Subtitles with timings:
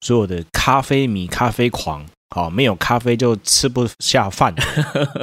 [0.00, 2.04] 所有的咖啡迷、咖啡狂，
[2.34, 4.54] 好，没有咖啡就吃不下饭。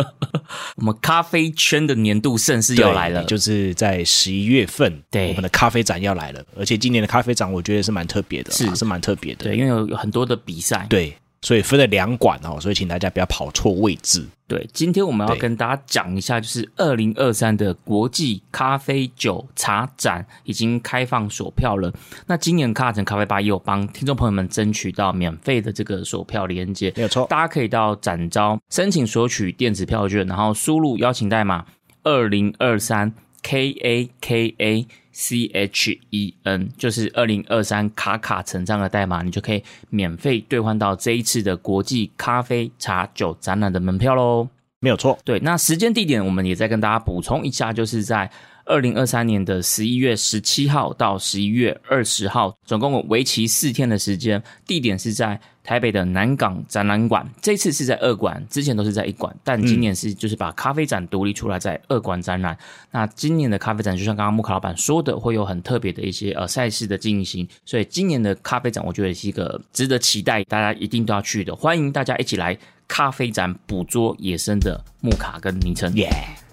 [0.77, 6.43] 我们咖啡圈的年度盛事要来了，就是在十一月份，对，我们的咖啡展要来了。
[6.57, 11.15] 而且今年的咖啡展，我觉得是蛮特别的，是是蛮特别的，对，因为有有很多的比赛，对。
[11.43, 14.25] 所以分了两馆哦，所以请大家不要跑错位置。
[14.47, 21.91] 对，今天我们要跟大家讲一下，就是二零二三的国际咖啡酒茶展已经开放索票了。
[22.27, 27.27] 那今年卡卡城咖啡吧也有帮听众朋友们争取到免费的这个索票连接，没有错。
[27.29, 31.65] 大家可以到展招申请索取电子票券，然后输入邀请代码
[32.03, 34.87] 二零二三 K A K A。
[35.13, 44.49] C H E N 就是二零二三卡卡城这样的代码，你就可以免费兑换到这一次的国际咖啡茶酒展览的门票喽。
[44.79, 48.29] 没有错，对，那时间地点我们也再跟大家补充一下，就是在
[48.65, 55.39] 二零二三年的十一月十七号到十一月二十号，总共为期四天的时间，地点是在。
[55.63, 62.57] 台北的南港展览馆，这次是在二馆，之前都是在一馆，但今年是就是把咖啡展独立出来在二馆展览。
[62.91, 71.55] 那今年的咖啡展，就像刚刚木卡老板说的，会有很特别的一些呃赛事的进行，所以今年的咖啡展，我觉得是一个值得期待，大家一定都要去的。
[71.55, 75.93] 欢迎大家一起来咖啡展捕捉野生的木卡跟昵称。
[75.95, 76.09] 耶！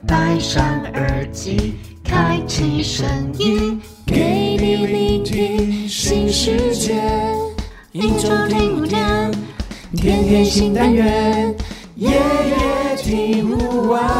[0.06, 0.64] 戴上
[0.94, 3.06] 耳机，开启声
[3.38, 7.02] 音，给你聆听新世界。
[7.92, 9.30] 一周听五天，
[9.94, 11.54] 天天新单元，
[11.96, 14.19] 夜夜听不完。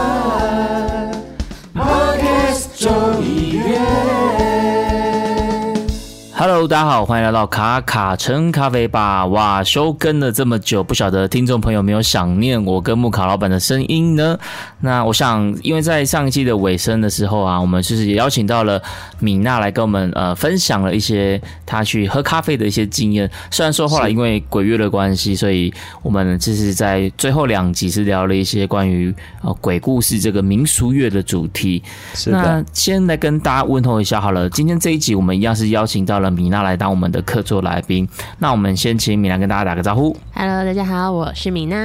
[6.69, 9.25] 大家好，欢迎来到卡卡城咖啡吧。
[9.27, 14.39] 哇，休更了这么久，不晓得听众朋友没有想念我跟木卡老板的声音呢？
[14.81, 18.81] 那我想，因为在上一季的尾声的时候啊，我们就是也邀请到了
[19.21, 23.31] 米娜来跟我们呃分享了一些她去喝咖啡的一些经验。
[23.51, 25.73] 虽然说后来因为鬼月的关系，所以
[26.03, 31.83] 我们就是在最后两集是聊了一些关于呃鬼故事这个民俗月的主题。
[32.15, 32.37] 是的。
[32.37, 36.31] 那先来跟大家问候一下好了，今天这一集我们一样是邀请到了。
[36.31, 38.07] 米娜来当我们的客座来宾，
[38.39, 40.15] 那我们先请米娜跟大家打个招呼。
[40.35, 41.77] Hello，大家好，我是米娜。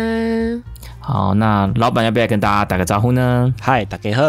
[0.99, 3.53] 好，那老板要不要跟大家打个招呼呢？
[3.61, 4.23] 嗨，大家好，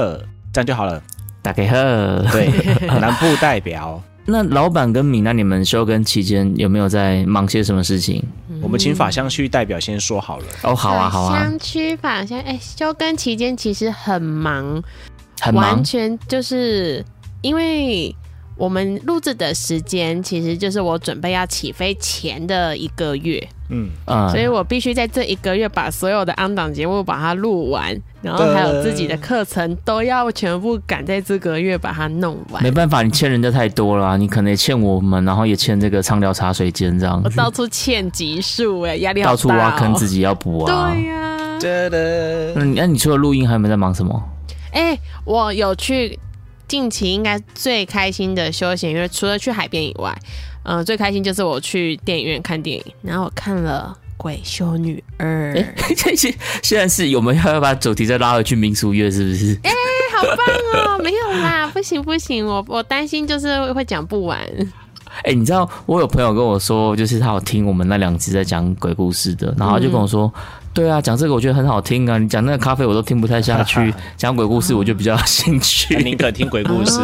[0.53, 1.03] 这样就好了。
[1.43, 2.51] 打给 her，，对，
[3.01, 4.03] 南部代表。
[4.27, 8.23] 那老板跟米娜，你们休更期间有没有在忙些什么事情？
[8.51, 10.45] 嗯、我们请法香区代表先说好了。
[10.63, 11.39] 哦，好啊，好啊。
[11.39, 14.83] 香区法香，哎，休更期间其实很忙，
[15.41, 17.05] 很忙，完全就是
[17.41, 18.15] 因为。
[18.57, 32.63] 我们录制的时间其实就是我准备要起飞前的一个月，嗯啊，所以我必须在这一个月把所有的 on 档节目把它录完，然后还有自己的课程都要全部赶在这个月把它弄完。
[32.63, 37.21] 没办法，你欠人家太多了，你可能也欠我们，然后也欠这个畅聊茶水间这样。
[37.23, 40.91] 我到处欠集数哎，压力好大，哦，到处挖坑自己要补啊。
[40.95, 44.19] 对呀，啊，那你那你除了录音还有没有在忙什么？
[44.73, 46.19] 哎，欸，我有去。
[46.69, 50.17] 近期应该最开心的休闲，因为除了去海边以外，
[50.65, 55.55] 嗯、呃，最开心就是我去电影院看电影，然后我看了《鬼修女二》。
[56.17, 59.11] 现现在是有没有要把主题再拉回去民俗月？
[59.11, 59.59] 是不是？
[59.63, 59.77] 哎、欸，
[60.17, 60.99] 好棒哦！
[61.03, 64.39] 没有啦， 不行不行，我我担心就是会讲不完。
[65.23, 70.33] 哎、欸，你知道我有朋友跟我说，就是他有听我们那两集在讲鬼故事的，然后他就跟我说。
[70.35, 70.43] 嗯
[70.77, 72.19] 对啊，讲这个我觉得很好听啊！
[72.19, 75.97] 你讲那个咖啡我都听不太下去， 讲鬼故事我就比较有兴趣。
[76.05, 77.01] 宁可听鬼故事，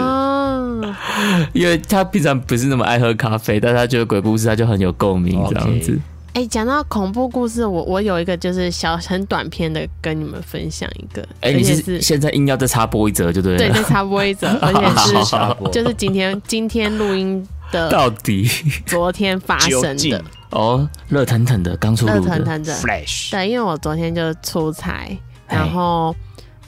[1.55, 5.99] 因为他平常不是那么爱喝咖啡，但他觉得鬼故事他就很有共鸣这样子。
[6.35, 6.45] 哎、okay.
[6.45, 11.23] 欸，讲到恐怖故事，我我有一个就是小很短篇的跟你们分享一个。
[11.41, 13.59] 哎、欸，你是现在硬要再插播一则就对了。
[13.59, 18.47] 对，再插播一则， 而且是就是今天今天录音的到底
[18.85, 20.25] 昨天发生的。
[20.53, 23.31] 哦，热腾腾的，刚出炉的，热腾腾的，Flash。
[23.31, 25.19] 对，因为我昨天就出差，
[25.49, 26.15] 然后，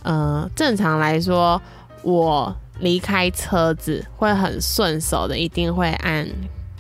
[0.03, 1.61] 呃，正常来说，
[2.03, 6.27] 我离开车子会很顺手的，一定会按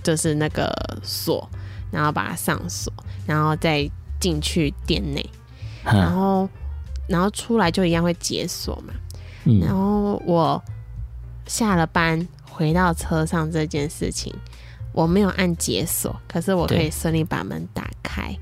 [0.02, 0.72] 就是那个
[1.02, 1.46] 锁，
[1.90, 2.92] 然后把它上锁，
[3.26, 5.24] 然后再进去店内，
[5.84, 6.48] 然后，
[7.06, 8.94] 然后出来就一样会解锁嘛。
[9.44, 10.62] 嗯，然后我
[11.46, 14.34] 下了班回到车上这件事情。
[14.94, 18.34] 我没有按解锁，可是我可以顺利把门打开。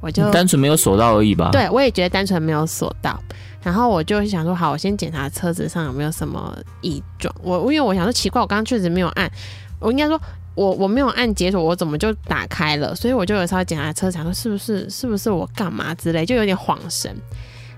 [0.00, 1.50] 我就单纯没有锁到而已吧。
[1.52, 3.22] 对，我也觉得单纯没有锁到。
[3.62, 7.34] 然后我就想说，好，我先检查车子上有没有什么异状。
[7.42, 9.30] 我因为我想说奇怪，我刚刚确实没有按，
[9.78, 10.18] 我应该说
[10.54, 12.94] 我我没有按解锁，我怎么就打开了？
[12.94, 17.14] 所以我就有稍微检查车子，想说是不是是不是我干嘛之类，就有点恍神。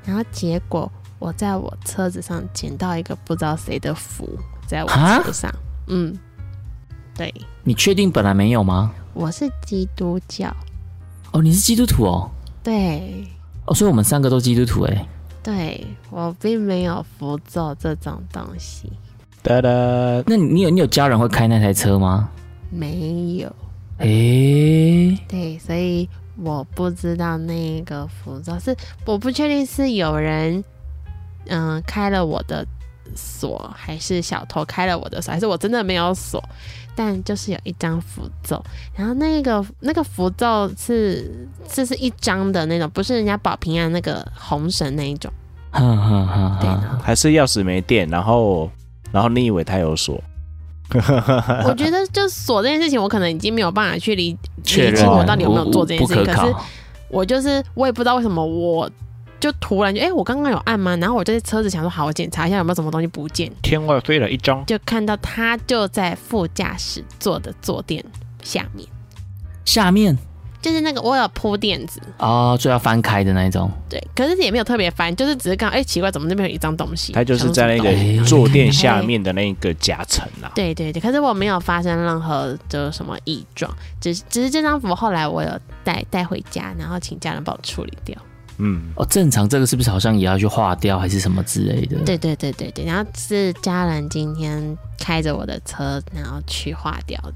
[0.05, 0.89] 然后结果
[1.19, 4.29] 我在我车子上捡到一个不知道谁的符，
[4.69, 5.53] 在我车上，
[5.89, 6.17] 嗯。
[7.17, 7.33] 对，
[7.63, 8.93] 你确定本来没有吗？
[9.15, 10.55] 我是基督教。
[11.33, 12.31] 哦，你是基督徒哦？
[12.63, 13.27] 对。
[13.67, 15.07] 哦，所以我们三个都基督徒哎。
[15.43, 18.91] 对，我并没有符咒这种东西。
[19.43, 19.69] 哒哒，
[20.27, 22.31] 那你有你有家人会开那台车吗？
[22.71, 23.49] 没有。
[23.99, 28.75] 哎、欸，对，所以我不知道那个符咒是，
[29.05, 30.65] 我不确定是有人
[31.47, 32.67] 嗯、呃、开了我的
[33.15, 36.43] 锁，还是小偷开了我的锁，还是我真的没有锁。
[36.95, 38.63] 但就是有一张符咒，
[38.95, 45.33] 然后那个那个符咒是这是一张的那种，不是人家保平安那个红绳那一种。
[45.71, 46.69] 哈哈哈，对，
[47.03, 48.71] 还是钥匙没电，然后
[49.11, 50.23] 然后你以为他有锁？
[51.65, 56.25] 我觉得就锁这件事情，我可能已经没有办法去理理清我到底有没有做这件事情。
[56.27, 56.55] 可，可是
[57.09, 58.91] 我就是我也不知道为什么我。
[59.43, 60.95] 就突然就哎、欸，我刚刚有按吗？
[60.99, 63.51] 然后我这车子想说好，我检查一下有没有什么东西不见。
[63.61, 68.05] 天外飞了一张，就看到他就在副驾驶座的坐垫
[68.41, 68.89] 下面。
[69.65, 70.17] 下面
[70.61, 73.69] 就是那个我有铺垫子哦，就要翻开的那种。
[73.89, 77.13] 对，可是也没有特别翻，就是只是刚哎、欸、奇怪，怎么那边有一张东西？
[77.13, 80.53] 它就是在那个坐垫下面的那个夹层啊。
[80.55, 85.51] 对对对，可是我没有发生任何的什么异状，只是只是这张符后来我有
[85.83, 88.17] 带带回家，然后请家人帮我处理掉。
[88.65, 91.99] 嗯，哦，正常这个是不是好像也要去化掉，还是什么之类的？
[92.05, 97.35] 对对对对对，然后是家人今天开着我的车，然后去化掉的。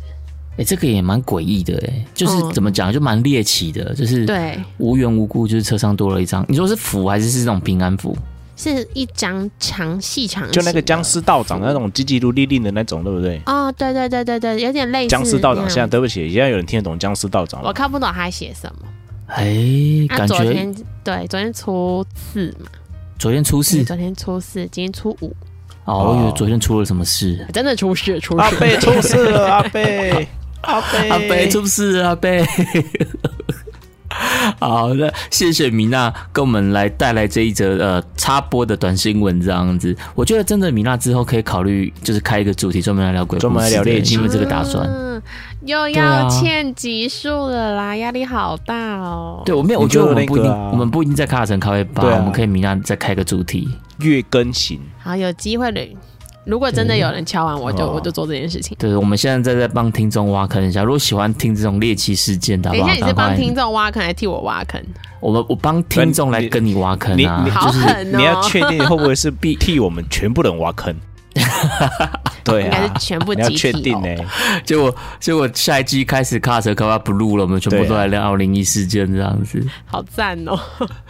[0.53, 8.17] 哎、欸，这个也蛮诡异的，哎，就是怎么讲，就蛮猎奇的，就是对，无缘无故就是车上多了一张，你说是符还是是那种平安符？
[8.57, 13.39] 是一张长细长，就那个僵尸道长那种急急如律令的那种，对不对？
[13.45, 15.69] 哦，对对对对对，有点类似僵尸道长。
[15.69, 17.61] 现在对不起，现在有人听得懂僵尸道长？
[17.63, 18.89] 我看不懂他写什么。
[19.27, 22.67] 哎、欸，感觉、啊、昨天对，昨天初四嘛，
[23.19, 25.35] 昨天初四，昨天初四，今天初五。
[25.85, 30.29] 哦，我以为昨天出了什么事，真的出事，出事，阿贝出事了，阿贝，
[30.63, 32.45] 阿贝，阿贝出事了，阿贝。
[34.59, 44.87] 好的，谢谢米娜跟我们来带来这一则呃插播的短新闻，这样子，我觉得真的米娜之后可以考虑就是开一个主题专门来聊鬼故事，专门来聊猎奇，因为这个打算。
[44.89, 45.23] 嗯
[45.67, 49.43] 又要欠集数了啦，压、啊、力好大哦。
[49.45, 53.69] 对，我没有，我觉得我们不一定，我们不一定在卡城咖啡吧，啊，我们可以明天再开个主题，
[53.99, 54.81] 月更新。
[55.03, 55.85] 好，有机会的，
[56.45, 58.77] 如果真的有人敲完，我就我就做这件事情。
[58.79, 64.81] 对，我们现在在在帮听众挖坑一下，如果喜欢听这种猎奇事件的，等一下你是帮听众挖坑，还是替我挖坑？
[65.19, 70.95] 我们我帮听众来跟你挖坑啊，你你就是你要确定会不会是必替我们全部人挖坑？
[72.45, 74.27] 对、啊，应该是全部集体、哦、你要确定呢、欸。
[74.65, 80.57] 结果结果下一季开始卡车卡巴不录了，我们全部都来聊灵异事件这样子，好赞哦！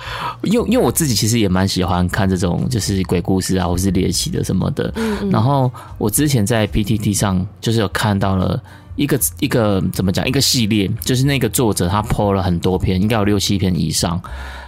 [0.43, 4.90] 因为因为我自己其实也蛮喜欢看这种就是鬼故事啊，或是猎奇的什么的。
[4.96, 5.31] 嗯嗯。
[5.31, 8.58] 然后我之前在 PTT 上就是有看到了
[8.94, 14.19] 一个一个怎么讲一个系列，就是那个作者他 po 了很多篇，应该有六七篇以上。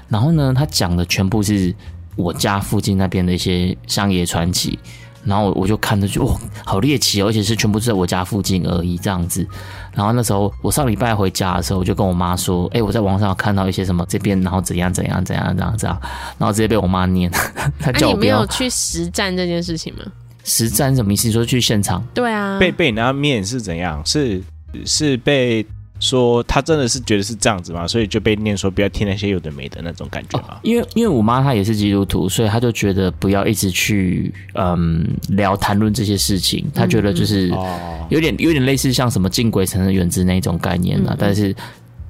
[0.09, 1.75] 然后呢，他讲的全部是
[2.15, 4.79] 我家附近那边的一些乡野传奇。
[5.25, 9.47] 然后我我就看着就哇，好猎奇哦，而且是全部是在我家附近而已这样子。
[9.95, 16.01] 然后那时候我上礼拜回家的时候，我就跟我妈说：“哎、欸，我在网上看到一些什么这边，然后怎样怎样怎样怎样怎样。”
[16.39, 17.31] 然后直接被我妈念，
[17.81, 18.37] 她叫我不要。
[18.37, 20.05] 啊、你没有去实战这件事情吗？
[20.45, 21.31] 实战什么意思？
[21.31, 22.03] 说去现场？
[22.15, 24.01] 对啊，被被人家面是怎样？
[24.07, 24.43] 是
[24.85, 25.67] 是被。
[26.01, 30.55] 说他真的是觉得是这样子嘛，所以就被念说不要听那些有的没的那种感觉嘛。
[30.55, 36.65] 哦、因为因为我妈她也是基督徒，所以她就觉得不要一直去嗯聊谈论这些事情。
[36.73, 37.49] 她觉得就是
[38.09, 41.17] 有点有点类似像什么敬鬼神的原则那种概念了、嗯。
[41.19, 41.53] 但是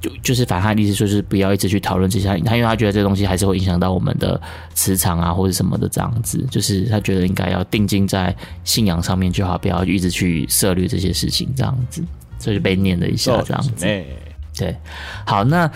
[0.00, 4.38] 就就是反正她的意思就是不要一直去讨论这些，她因为她觉得这东西还是会影响到我们的
[4.74, 6.44] 磁场啊或者什么的这样子。
[6.50, 12.04] 就是她觉得应该要定睛在信仰上面就好，不要一直去涉猎这些事情这样子。
[12.38, 13.72] 所以就被念了一下，这样子。
[14.56, 14.76] 对，
[15.26, 15.70] 好，那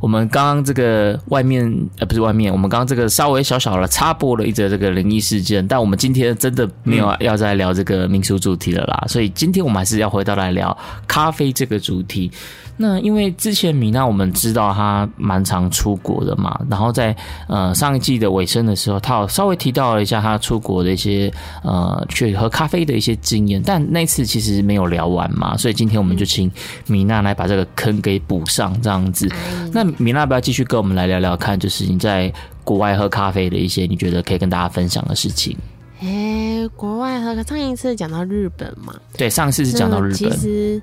[0.00, 1.64] 我们刚刚这个外面
[1.98, 9.04] 呃，不是外面，我们刚刚这个稍微小小的插播了一则这个灵异事件，但我们今天真的没有要再聊这个民俗主题了啦。
[9.08, 10.76] 所以今天我们还是要回到来聊
[11.08, 12.30] 咖啡这个主题。
[12.76, 17.14] 那因为之前米娜我们知道她蛮常出国的嘛，然后在
[17.46, 26.50] 呃上一季的尾声的时候，她有稍微提到了一下她出国的一些呃去喝咖啡的一些经验，但那次其实没有聊完嘛，所以今天我们就请
[26.88, 29.28] 米娜来把这个坑给补上这样子。
[29.72, 32.32] 那米娜要不要继续跟我们来聊聊看，就是你在
[32.64, 35.56] 国外喝咖啡的一些你觉得可以跟大家分享的事情？
[36.00, 38.92] 诶，国外喝，上一次讲到日本嘛？
[39.16, 40.14] 对，上一次是讲到日本。
[40.14, 40.82] 其实。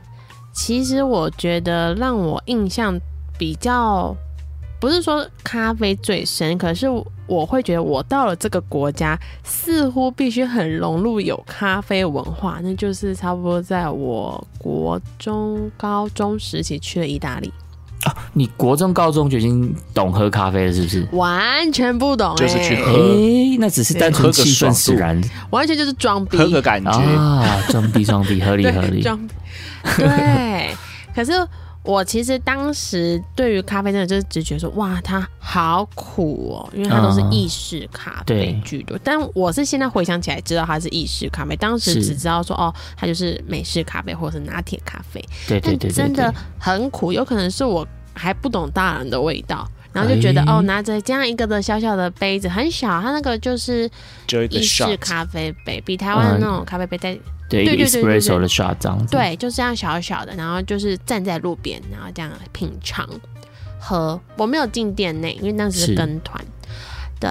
[0.53, 2.99] 其实我觉得让我印象
[3.37, 4.15] 比较
[4.79, 6.87] 不是说咖啡最深，可是
[7.27, 17.53] 我会觉得我到了这个国家，似乎必须很融入有咖啡文化，那就是差不多在我国中、高中时期去了意大利。
[18.03, 21.07] 啊，你国中、高中就已经懂喝咖啡了，是不是？
[21.11, 29.35] 完全不懂、欸，就是去喝，欸、那只是单纯气氛使然，完全就是装逼，喝个感觉啊，装逼装逼，合理 合理，装逼。
[29.97, 30.75] 对，
[31.13, 31.31] 可是。
[31.83, 38.95] 我其实当时对于咖啡真的就是直觉得说，哇，它好苦哦，因为它都是意式咖啡居多。
[38.95, 45.19] 嗯、但我是现在回想起来知道它是意式咖啡，当时只知道说哦，它就是美式咖啡或者是拿铁咖啡。
[45.47, 47.83] 对对对，对，对，但真的很苦，有可能是我
[48.13, 53.89] 还不懂大人的味道，然后就觉得、欸、哦，拿着这样一个的小小的杯子，很小，它那个就是
[54.49, 57.17] 意式咖啡杯，比台湾的那种咖啡杯在。
[57.49, 63.05] 对，对，对，对，对，espresso 的刷这样子，对，就这样小小的，然后就是站在路边，然后这样品尝
[63.77, 64.17] 喝。
[64.37, 66.41] 我没有进店内，因为当时是跟团。
[67.19, 67.29] 对，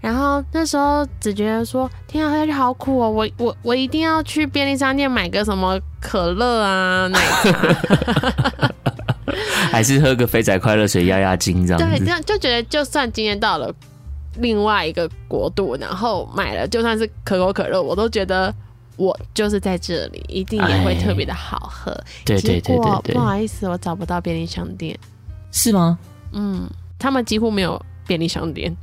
[0.00, 3.10] 然后那时候只觉得说，天啊，喝下去好苦哦！
[3.10, 8.72] 我我我一定要去便利商店买个什么可乐啊、奶茶，
[9.70, 11.98] 还是喝个肥仔快乐水压压惊这样子。
[11.98, 13.74] 对，这样就觉得，就算今天到了
[14.38, 18.54] 另外一个国度，然后买了就算是可口可乐，我都觉得。
[18.98, 21.92] 我就是在这里，一定也会特别的好喝。
[22.24, 24.98] 对对对对对，不好意思，我找不到便利商店。
[25.52, 25.98] 是吗？
[26.32, 26.66] 嗯，
[26.98, 28.74] 他们几乎没有便利商店，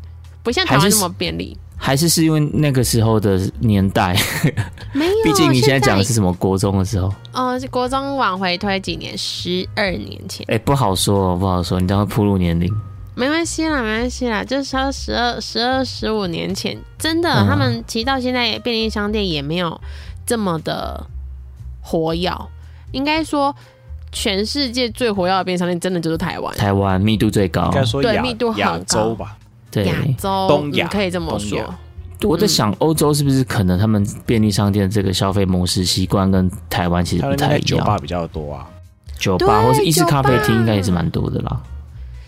[0.43, 1.57] 不像台湾那么便利。
[1.85, 4.15] 还是是因为那个时候的年代？
[4.93, 7.13] 没有，毕竟你现在讲的是什么国中的时候？
[7.33, 10.45] 哦，是国中往回推几年，十二年前。
[10.47, 12.73] 哎，不好说，不好说，你这样会暴露年龄。
[13.15, 19.77] 没关系啦，没关系啦，就是说十二、十二、十五年前，真的，嗯、他们其实到现在便利商店也没有
[20.25, 21.05] 这么的
[21.81, 22.31] 活跃。
[22.93, 23.53] 应该说，
[24.13, 26.55] 全世界最活跃的便利商店，真的就是台湾。
[26.55, 29.37] 台湾密度最高，应该说对密度很高亚洲吧？
[29.73, 31.73] 对，亚洲、东亚、嗯、可以这么说。
[32.23, 37.65] 我在想，欧洲是不是可能他们便利商店这个消费模式习惯跟台湾其实不太一样？
[37.65, 38.65] 酒吧比较多啊，
[39.17, 41.61] 酒吧或是意式咖啡厅应该也是蛮多的啦。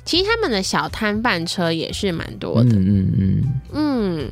[0.03, 4.31] 其实他们的小摊贩车也是蛮多的，嗯嗯嗯，嗯，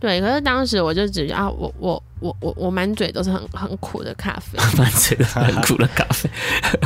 [0.00, 0.20] 对。
[0.20, 6.28] 可是当时我就只觉得啊，我我我我我满嘴都是很很苦的咖啡， 满嘴都是很苦的咖啡，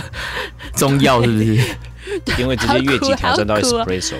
[0.76, 1.58] 中药是不是？
[2.38, 4.14] 因为直接越级调整到 espresso，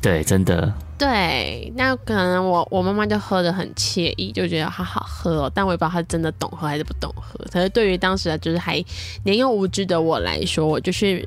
[0.00, 0.72] 对，真的。
[0.98, 5.52] 对，那可能我我妈妈就喝的很惬意，就觉得好好喝哦。
[5.54, 7.38] 但我也不知道她真的懂喝还是不懂喝。
[7.50, 8.82] 可是对于当时就是还
[9.24, 11.26] 年幼无知的我来说，我就是。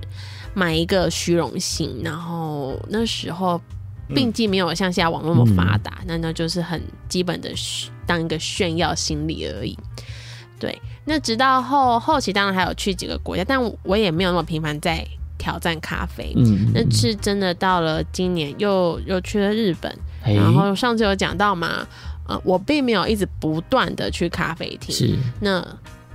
[0.56, 3.62] 买一个虚荣心，然后那时候
[4.08, 7.52] 并既没有像现在网络那么发达，那那、嗯、就是很基本的
[8.08, 9.78] 当一个炫耀心理而已。
[10.60, 15.08] 对，那直到后后期，当然还有去几个国家，但我也没有那么频繁在
[15.40, 16.32] 挑战咖啡。
[16.36, 19.92] 嗯，那是真的到了今年又又去了日本，
[20.26, 21.88] 欸、然后上次有讲到嘛，
[22.28, 25.18] 呃，我并没有一直不断的去咖啡厅，是。
[25.40, 25.66] 那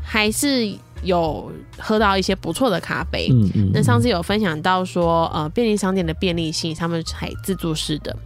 [0.00, 0.72] 还是。
[1.02, 3.70] 有喝到一些不错的咖啡，嗯嗯。
[3.74, 8.16] 那上次有分享到说，呃，便利商店的便利性，他们还自助式的。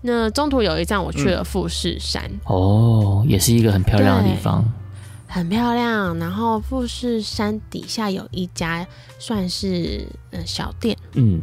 [0.00, 4.64] 那中途有一站我去了富士山，嗯，哦，也是一个很漂亮的地方，
[5.36, 6.18] 很漂亮。
[6.18, 8.86] 然后富士山底下有一家
[9.18, 11.40] 算是呃小店，嗯，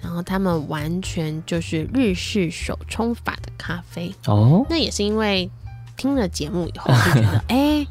[0.00, 5.48] 然后他们完全就是日式手冲法的咖啡，哦，那也是因为
[5.96, 7.88] 听了节目以后就觉得， 哎、欸。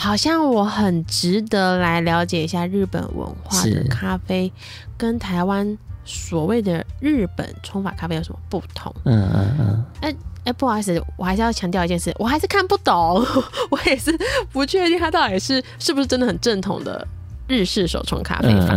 [0.00, 4.52] 好像我很值得来了解一下日本文化的咖啡，
[4.96, 8.94] 跟台湾所谓的日本冲法咖啡有什么不同？
[9.02, 9.84] 嗯嗯嗯。
[10.00, 10.16] 哎、欸、
[10.48, 12.94] 哎、欸，不好意思，我还是要强调一件事，我还是看不懂，
[13.70, 14.16] 我也是
[14.50, 17.06] 不确定它到底是是不是真的很正统的
[17.46, 18.74] 日式手冲咖啡法。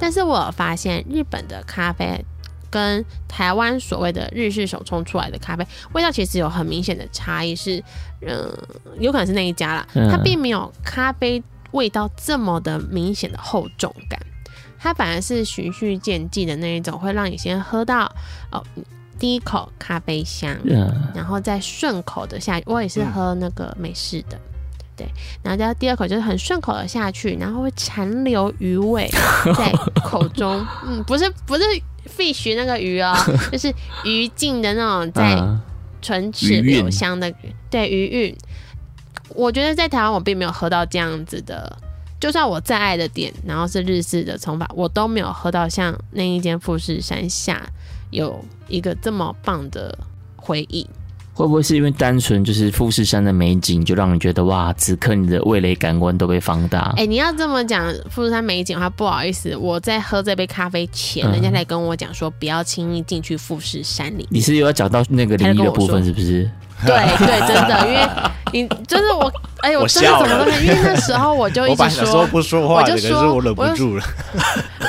[0.00, 2.24] 但是我发现日本的咖啡。
[2.72, 5.62] 跟台湾所谓的日式手冲出来的咖啡
[5.92, 7.84] 味道其实有很明显的差异，是，
[8.22, 8.50] 嗯，
[8.98, 14.18] 有可能是那一家啦，它并没有咖啡味道这么的明显的厚重感，
[14.78, 18.10] 它反而是循序渐进的那一种，会让你先喝到
[18.50, 18.64] 哦
[19.22, 20.58] 第一口咖啡香，
[21.14, 24.36] 然后再顺口的下，我也是喝那个美式的，
[24.96, 25.06] 对，
[25.44, 29.08] 然后再第二口就是很顺口的下去，然后会残留余味
[29.56, 29.70] 在
[30.02, 31.62] 口中，嗯，不是不是。
[32.18, 33.14] fish 那个鱼哦，
[33.52, 33.72] 就是
[34.04, 35.40] 余烬的那种在
[36.00, 37.32] 唇齿留香的，
[37.70, 38.36] 对余韵。
[39.28, 41.78] 我觉得在台湾我并没有喝到这样子的，
[42.18, 47.64] 就算我再爱的店，然后是日式的冲法，我都没有喝到像那一间富士山下
[48.12, 49.98] 有一个这么棒的
[50.36, 50.86] 回忆。
[51.34, 56.92] 会不会是因为单纯就是富士山的美景，就让你觉得哇，此刻你的味蕾感官都被放大？
[56.96, 64.28] 哎、欸，你要这么讲富士山美景的话，不好意思，我在喝这杯咖啡前，嗯、人家才跟我讲说不要轻易进去富士山里。
[64.30, 66.48] 你是又要讲到那个灵异的部分，是不是？
[66.86, 68.08] 对对，真的，因为
[68.52, 70.60] 你就是我，哎呦，我真的怎么了？
[70.60, 74.04] 因为那时候我就一直说，说不说话，我就说，我忍不住了。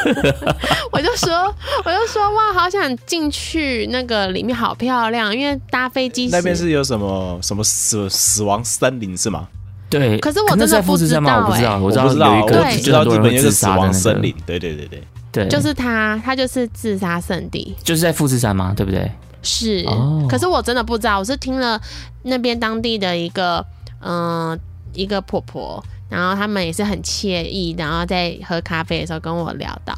[0.92, 1.54] 我就说，
[1.86, 5.36] 我就说，哇，好想进去那个里面，好漂亮。
[5.36, 9.48] 因为搭飞机那边是有什么什么死死亡森林是吗？
[9.90, 10.18] 对。
[10.20, 14.36] 可是我真的不知道，我不知道，我知道有一个，我知道日本有个死亡森林。
[14.46, 18.74] 对对对对对，就是它，它就是自杀圣地，就是在富士山吗？
[18.76, 19.10] 对不对？
[19.44, 19.86] 是，
[20.30, 21.80] 可是我真的不知道，我是听了
[22.24, 23.64] 那边当地的一个，
[24.00, 24.60] 嗯、呃，
[24.94, 29.94] 一个婆婆，然后他们也是很惬意，然后在喝咖啡的时候跟我聊到，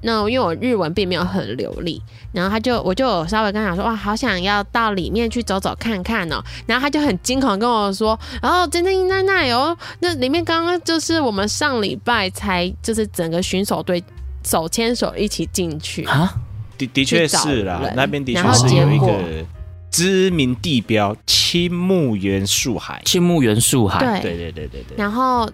[0.00, 2.02] 那因为我日文并没有很流利，
[2.32, 14.02] 然后他就我就稍微跟他说，哇，好想要到里面去走走看看哦，然后他就很惊恐跟我说，然后真的在那有，那里面刚刚就是我们上礼拜才就是整个巡守队
[14.42, 16.04] 手牵手一起进去。
[16.06, 16.34] 啊。
[16.78, 19.46] 的的确是啦，那边的确是有一个
[19.90, 23.02] 知名地标青木原树海。
[23.04, 24.96] 青木原树海，对对对对对。
[24.96, 25.50] 然后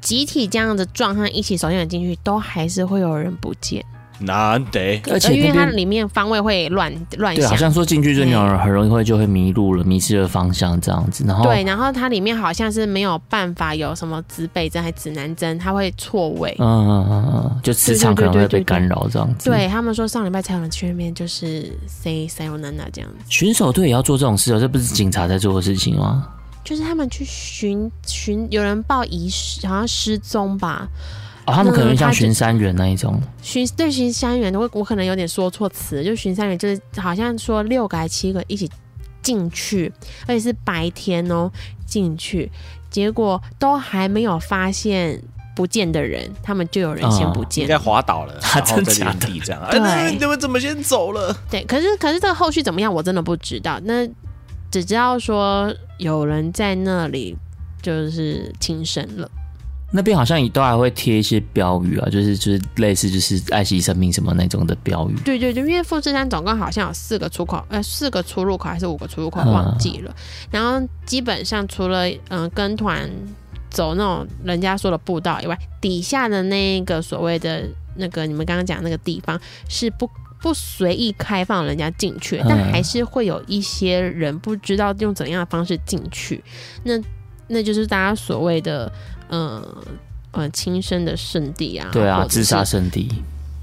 [0.00, 3.84] 集体这样的状况一起手牵手进去，都还是会有人不见。
[4.20, 11.24] 难得，而且因为它里面方位会乱乱，对，好像说进去就很很容易会就会迷路了，迷失了方向这样子。
[11.26, 16.54] 然后对，然后它里面好像是没有办法有什么指北针还指南针，它会错位。
[16.58, 19.50] 嗯嗯嗯嗯，就磁场可能会被干扰这样子。
[19.50, 23.24] 对他们说上礼拜才有人去那边就是 say sayonara 这样子。
[23.28, 26.26] 巡守队也要做这种事哦，这不是警察在做的事情吗？
[26.64, 30.86] 就是他们去巡巡，有人报遗失，好像失踪吧。
[31.48, 38.70] 哦，他们可能像巡山员那一种，巡对巡山员，我我可能有点说错词，就巡山员就是好像说六个还七个一起
[39.22, 39.90] 进去，
[40.26, 41.50] 而且是白天哦
[41.86, 42.50] 进去，
[42.90, 45.18] 结果都还没有发现
[45.56, 49.66] 不见的人，他们就有人先不见，应该滑倒了， 他真的原地这样？
[49.70, 51.34] 对，哎、你们怎么先走了？
[51.50, 53.80] 对，可是可是这个后续怎么样，我真的不知道。
[53.84, 54.06] 那
[54.70, 57.34] 只知道说有人在那里
[57.80, 59.30] 就是轻生了。
[59.90, 65.14] 那边好像也都还会贴一些标语啊，就是就是类似就是爱惜生命什么那种的标语。
[65.24, 70.10] 对对对，因为富士山总共好像有四个出口，呃，四个出入口还是五个出入口，忘记了。
[70.10, 73.10] 嗯、然后基本上除了嗯、呃、跟团
[73.70, 80.10] 走那种人家说的步道以外，底下的那个所谓的那个你们刚刚讲那个地方是不
[80.42, 86.44] 不随意开放人家进去，但还是会有一些人不知道用怎样的方式进去。
[86.84, 86.92] 那
[87.46, 88.92] 那就是大家所谓的。
[89.30, 89.62] 嗯
[90.32, 93.08] 呃，轻生的圣地啊，对啊，自杀圣地，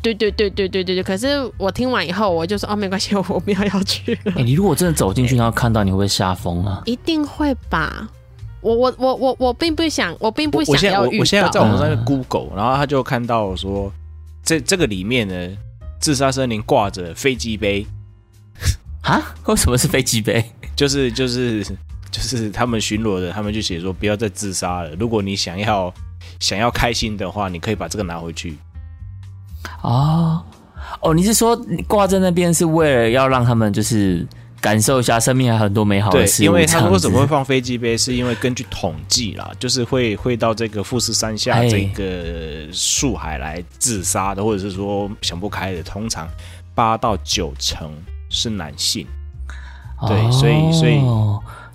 [0.01, 1.04] 对对对对对对对。
[1.04, 4.32] 可是我听完以后，我就说哦，没关系，我不要要去了。
[4.32, 6.82] 哎、欸，你如果真的走进去，然后看到，你会不会吓疯啊？
[6.86, 8.10] 一定会吧。
[8.62, 11.19] 我我我我我并不想，我并不想要遇到。
[11.19, 13.93] 我现在在网上 Google，、嗯、然后他就看到说，
[14.43, 15.58] 这这个里面呢，
[15.99, 17.86] 自杀森林挂着飞机杯。
[19.04, 19.36] 啊？
[19.45, 20.43] 为什么是飞机杯？
[20.75, 21.63] 就 是就是。
[22.21, 24.95] 就是他们巡逻的，他们就写说不要再自杀了。
[24.95, 25.93] 如果你想要
[26.39, 28.58] 想要开心的话，你可以把这个拿回去。
[29.82, 30.41] 哦
[31.01, 34.25] 哦，你是说挂在那边是为了要让他们就是
[34.62, 36.43] 感受一下生命还有很多美好的事？
[36.43, 37.97] 对，因为他们为什么会放飞机杯？
[37.97, 46.30] 是因为根据统计啦，就是会会到这个富士山下这个树海来自杀的，或者是说想不开的，通常
[46.73, 47.91] 八到九成
[48.30, 49.06] 是男性。
[50.08, 51.01] 对，哦、所以所以。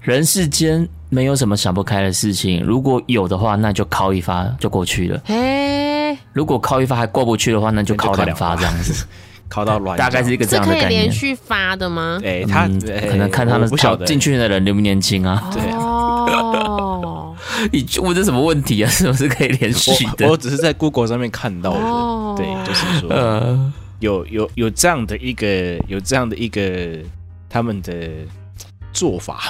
[0.01, 5.21] 人世间没有什么想不开的事情，如果有的话，那就靠一发就过去了。
[5.27, 9.07] 嘿，如果靠一发还过不去的话，那就靠两发这样子，
[9.47, 9.99] 靠到软。
[9.99, 10.89] 大概是一个这样的概念。
[10.89, 12.19] 可以连续发的吗？
[12.25, 12.67] 哎，他
[13.09, 13.69] 可能看他们
[14.07, 15.51] 进去的人年不年轻啊。
[15.53, 15.61] 对。
[15.73, 17.37] 哦，
[17.71, 18.89] 你问这什么问题啊？
[18.91, 20.27] 是不是可以连续的？
[20.29, 22.43] 我只是在 Google 上面看到的。
[22.43, 27.05] 对，就是说，有有有这样的一个有这样的一个
[27.51, 27.93] 他们的。
[28.92, 29.42] 做法，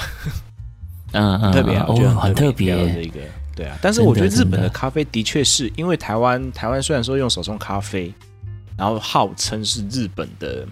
[1.13, 3.21] 嗯嗯， 特别好，我觉得很特别的一个，
[3.57, 3.77] 对啊。
[3.81, 8.13] 但是我觉得日本的咖啡的确是因为台湾，台湾虽然说用手冲咖啡，
[8.77, 10.67] 然后号称是日本的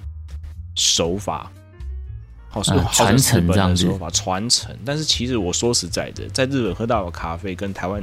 [0.74, 1.50] 手法，
[2.48, 4.76] 好是传承这样子说法传承。
[4.85, 8.02] 但是其实我说实在的，在日本喝到的咖啡跟台湾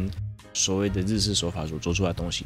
[0.54, 2.46] 所谓的日式手法所做出来的东西。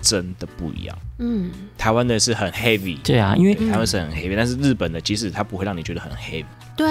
[0.00, 6.44] 真的不一样，嗯，台湾的是很 heavy，对啊，因为台湾是很 heavy，但是日本的即使它不会让你觉得很 heavy，
[6.78, 6.86] 对，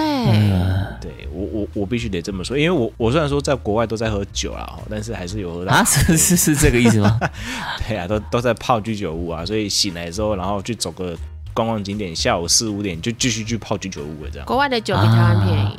[1.00, 7.18] 对我我我必须得这么说，因为我我虽然说在国外都在喝酒啦，但是还是有喝到啊，是是是这个意思吗？
[7.88, 11.16] 对啊，都都在泡居酒屋啊，所以醒来之后，然后去走个
[11.54, 14.46] 观光景点，下午四五点就继续去泡居酒屋了，这样。
[14.46, 15.62] 国外的酒比台湾便宜。
[15.62, 15.74] 啊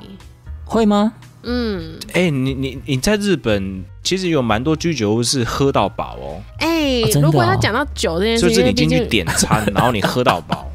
[0.65, 1.15] 会吗？
[1.45, 6.43] 嗯，哎、欸，你你你在日本其实有蛮多居酒屋是喝到饱哦。
[6.59, 10.71] 哎、欸啊哦，如果要讲到酒这件事，就是你进去点餐， 然后你喝到饱。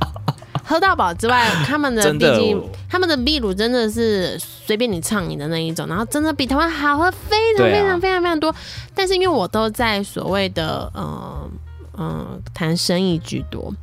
[0.63, 8.49] 喝到饱之外，他们的 毕的竟他们的秘鲁真的是随便你畅饮的那一种，然后真的比台湾好喝非常非常非常非常多。
[8.49, 8.55] 啊、
[8.95, 11.51] 但是因为我都在所谓的嗯
[11.97, 13.73] 嗯谈生意居多，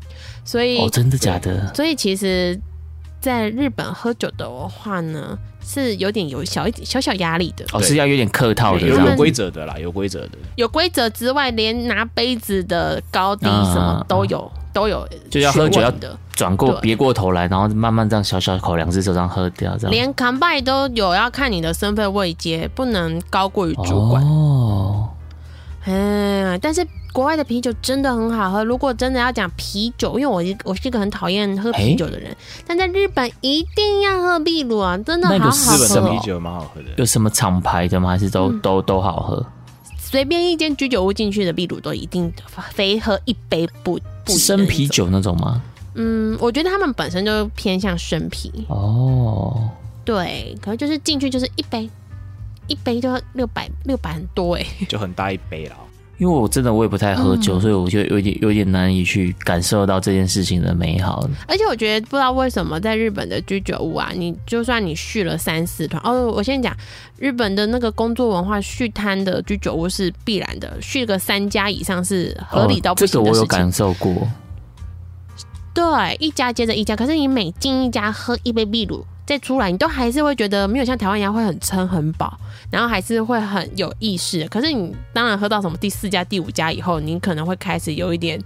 [0.44, 1.72] 所以哦，真的假的？
[1.74, 2.58] 所以其实，
[3.20, 7.64] 在日本喝酒的话呢，是有点有小一点小小压力的。
[7.72, 10.30] 哦，是要有点客套的，有有规则的啦，有规则的。
[10.56, 14.50] 有规则之外，连拿杯子的高低什么都有。
[14.70, 15.92] 啊都有，就要喝酒要
[16.34, 19.90] 转过别过头来，然后慢慢这样小小口两只手这样喝掉，这样。
[19.90, 24.22] 连干杯都有要看你的身份位阶，不能高过于主管。
[24.24, 25.08] 哦，
[25.86, 28.64] 嗯，但是国外的啤酒真的很好喝。
[28.64, 32.34] 如果真的要讲啤酒，因为我我是一个很讨厌喝啤酒的人，
[32.66, 35.76] 但在日本一定要喝秘鲁啊，真的好好喝。
[35.76, 36.88] 日本的啤酒蛮好喝的。
[36.96, 38.10] 有什么厂牌的吗？
[38.10, 39.44] 还是都、嗯、都都好喝？
[39.98, 42.32] 随便一间居酒屋进去的秘鲁都一定
[42.70, 44.00] 非喝一杯不。
[44.38, 45.62] 生啤酒那种吗？
[45.94, 49.68] 嗯，我觉得他们本身就偏向生啤哦。
[50.04, 51.88] 对，可能就是进去就是一杯，
[52.68, 55.76] 一杯就六百六百很多哎，就很大一杯了。
[56.20, 61.26] 因为我真的我也不太喝酒，嗯、所以我就有点有点难以去感受到这件事情的美好。
[61.48, 66.76] 而且我觉得不知道为什么在日本的居酒屋啊，你就算你续了三四团哦，我先讲
[67.18, 73.30] 日本的那个工作文化，续摊的居酒屋是必然的，续个三家以上是合理到不行的。
[73.30, 74.28] 哦、这个我有感受过。
[75.72, 79.06] 对，一家接着一家，可是你每进一家喝一杯秘鲁。
[79.30, 82.36] 再出来，你都还是会觉得没有像台湾一样会很撑很饱，
[82.68, 84.44] 然后还是会很有意识。
[84.48, 88.36] 可是你当然喝到什么第四家、第五家以后，你可能会开始有一点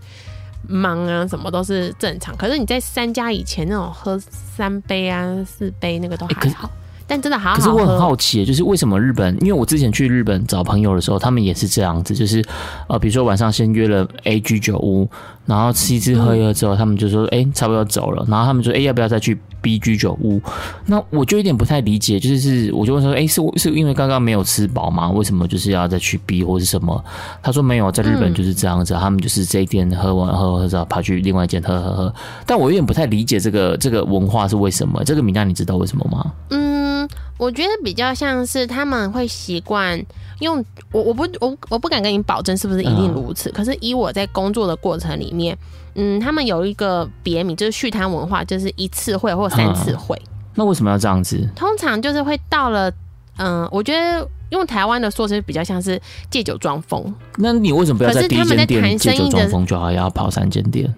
[0.68, 2.36] 忙啊，什么都是正常。
[2.36, 6.68] 可是你在三家以前那种喝三杯啊、四杯那个都还好。
[6.68, 6.74] 欸
[7.06, 7.56] 但真的好好。
[7.56, 9.36] 可是我很好奇，就是为什么日本？
[9.42, 12.42] 因为我之前去日本找朋友的时候，他们也是这样子，就是
[12.88, 15.06] 呃，比如说晚上先约了 A G 酒屋，
[15.44, 18.24] 然后吃一次喝一喝之后，他们就说，哎、欸，差不多要走了。
[18.26, 20.38] 然后他们说，哎、欸，要不要再去 B 居酒屋？
[20.84, 25.10] 那我就有点不太理解，就是我就问说，哎、欸，是是因为刚刚没有吃饱吗？
[25.10, 27.02] 为什么就是要再去 B 或是什么？
[27.42, 32.14] 他说没有，在日本就是这样子，他们就是这一店喝完喝喝之后，跑去另外一间喝喝喝。
[32.44, 35.02] 但我有点不太理解这个这个文化是为什么？
[35.02, 36.30] 这个米娜你知道为什么吗？
[36.50, 37.08] 嗯。
[37.36, 40.00] 我觉得比较像是他们会习惯
[40.40, 43.50] 用我，我不我我不敢跟你保证是不是一定如此。
[43.50, 45.56] 嗯、可是以我在工作的过程里面，
[45.94, 50.30] 嗯，他们有一个别名，就是续摊文化，就是一次会或三次会、嗯。
[50.54, 51.48] 那为什么要这样子？
[51.56, 52.92] 通常就是会到了，
[53.38, 57.12] 嗯，我觉得用台湾的说是比较像是借酒装疯。
[57.36, 60.92] 那你为什么不要在第一间店借酒装疯就好，要跑三间店？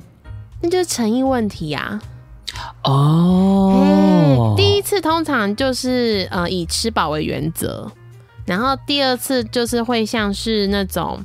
[0.60, 2.02] 那就是诚意问题呀、啊。
[2.84, 7.90] 哦、oh.，第一次通常就是呃以吃饱为原则，
[8.44, 11.18] 然后第二次就是会像是那种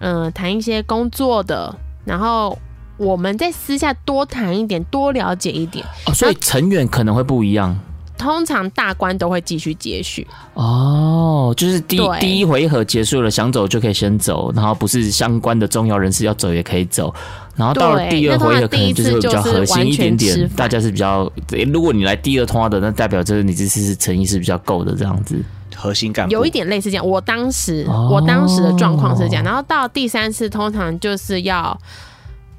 [0.00, 2.58] 嗯谈一些工作的，然后
[2.96, 5.84] 我们在私下多谈一点，多了解一点。
[6.06, 7.78] 哦，所以成员可能会不一样。
[8.16, 10.26] 通常大关都会继续接续。
[10.54, 17.12] 哦，就是第第一回合结束了，想走就可以先走，然后不是相关的重要人士要走也可以走。
[17.56, 21.30] 然后到了第二回合，可能就是会比较核心一点点，大家是比较。
[21.72, 25.40] 如果你来第二通话的，那代表就是你这次是诚意是比较够的这样子，
[25.76, 27.06] 核心感有一点类似这样。
[27.06, 31.78] 我当时、哦、我当时的状况是这样，然后到第三次通常就是要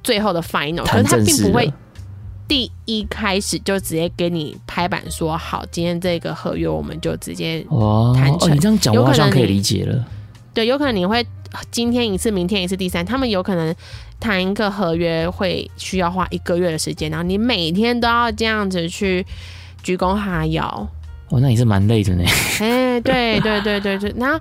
[0.02, 1.72] 最后的 final，可是他并不会
[2.48, 7.66] 第一开始就直接给你拍板说好，今天这个合约我们就直接
[8.16, 8.50] 谈成。
[8.50, 10.06] 哦，你这样讲我好像可以理解了。
[10.56, 11.24] 对，有可能你会
[11.70, 13.76] 今天一次，明天一次，第三，他们有可能
[14.20, 19.26] 谈一个合约会需要花一个月的时间，然后你每天都要这样子去
[19.84, 20.66] 鞠躬哈腰。
[21.30, 22.24] 哦，那也是蛮累的呢。
[22.62, 24.40] 哎、欸，对对对对对，那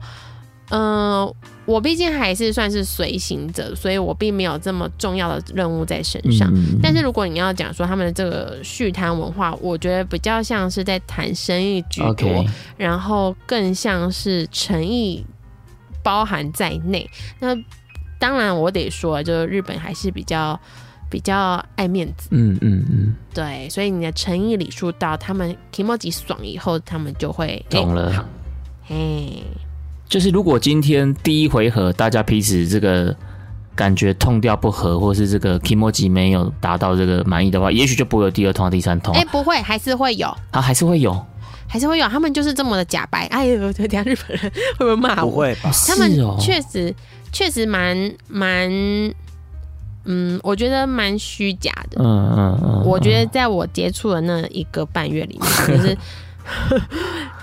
[0.71, 6.49] 嗯、呃，我毕竟还是算是随行者，所以我并没有这么重要的任务在身上。
[6.55, 12.45] 嗯、但是如果你要讲说他们的这个续摊文化，我觉得比较像是在谈生意居多
[12.77, 15.25] 然后更像是诚意。
[16.05, 17.09] 包含在内，
[17.41, 17.57] 那
[18.21, 20.59] 当然我得说，就是日本还是比较
[21.11, 28.25] 比较爱面子，嗯嗯嗯，对，所以你的诚意礼数到，他们 kimoji 爽以后，他们就会懂了。
[28.87, 29.43] 嘿、欸，
[30.07, 33.15] 就是如果今天第一回合大家彼此这个
[33.75, 39.15] 感觉痛掉不合，或是这个 kimoji 没有达到这个满意的话，也许就不会有第二通、第三通。
[39.15, 41.25] 哎、欸，不会，还是会有，啊，还是会有。
[41.67, 43.27] 还是会有，他们就是这么的假白。
[43.27, 45.31] 哎呦，等下日本人会不会骂我？
[45.31, 45.71] 不会吧？
[45.89, 46.95] 他们确实
[47.33, 47.97] 确实蛮
[48.29, 48.71] 蛮，
[50.05, 52.01] 嗯，我觉得蛮虚假的。
[52.01, 52.83] 嗯嗯嗯。
[52.85, 55.99] 我觉得在我接触的那一个半月里面， 就是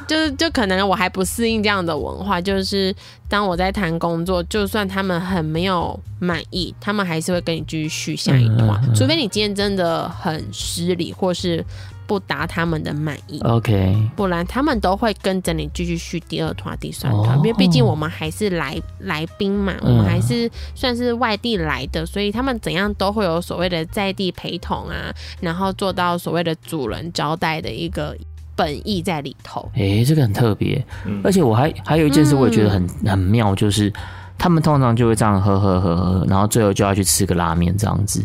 [0.07, 2.95] 就是就可能我还不适应这样的文化，就是
[3.27, 11.65] 当我在谈工作，就算他们很没有满意，他们还是会跟你继续续下一段，嗯嗯嗯，除非你今天真的很失礼，或是。
[12.11, 28.13] 不达他们的满意，OK，不然他们都会跟着你继续续第二团、第三团，因为毕竟我们还是来来宾嘛，我们还是算是外地来的，所以他们怎样都会有所谓的在地陪同啊，然后做到所谓的主人交代的一个
[28.57, 29.71] 本意在里头。
[29.73, 30.85] 哎，这个很特别，
[31.23, 33.89] 而且我还还有一件事，我也觉得很很妙，就是
[34.37, 38.21] 他们通常就会这样喝喝喝喝，然后最后就要去吃个拉面这样子。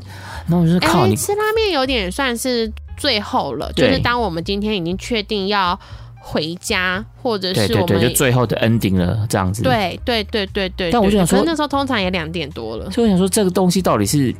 [0.48, 2.72] 那我就靠你吃拉面有点算是。
[2.98, 5.78] 最后了，就是当我们今天已经确定要
[6.18, 9.62] 回家，或者是我们最后的 ending 了，这样子。
[9.62, 10.90] 对对对对对。
[10.90, 14.34] 但我就想说，那时候通常也两点多了，所以我想说，这个东西到底是。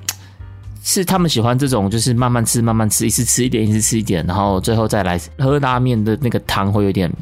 [0.89, 7.13] 是他们喜欢这种，就是慢慢吃，慢慢吃，一次吃一点，一次吃一点，然后最后再来喝拉面的那个汤会有点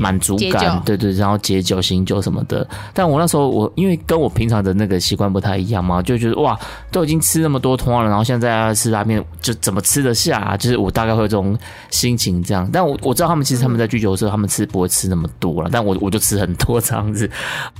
[0.00, 2.68] 满足感，对对，然后解酒醒酒什么的。
[2.92, 6.58] 但我那时候我因为跟我平常的那个习惯不太一样嘛，就觉得哇，
[6.90, 10.56] 都已经吃那么多通了，然后现在要吃拉面，就怎么吃得下啊？
[10.56, 11.56] 就是我大概会有这种
[11.90, 12.68] 心情这样。
[12.72, 17.30] 但我我知道他们其实他们在居酒的时候，他们吃不会吃那么多了，但我我就吃很多这样子，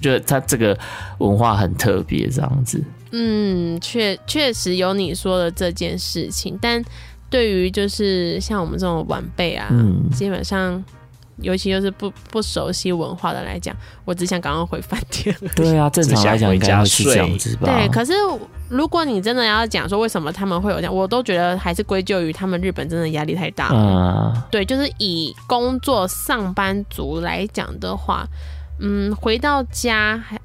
[0.01, 0.79] 觉得他这个
[1.19, 2.81] 文化很特别这样子。
[3.19, 6.85] 嗯，确确实有你说的这件事情，但
[7.31, 10.85] 对于就是像我们这种晚辈啊，嗯，基本上，
[11.39, 13.75] 尤其又是不不熟悉文化的来讲，
[14.05, 15.35] 我只想赶快回饭店。
[15.57, 17.67] 对啊，正常来讲应该是这样子吧。
[17.67, 18.13] 对，可是
[18.69, 24.35] 如果你真的要讲说为什么他们会有这样，我都觉得还是归咎于他们日本真的压力太大了。
[24.35, 28.27] 嗯，对，就是以工作上班族来讲的话，
[28.79, 30.39] 嗯，回到家还。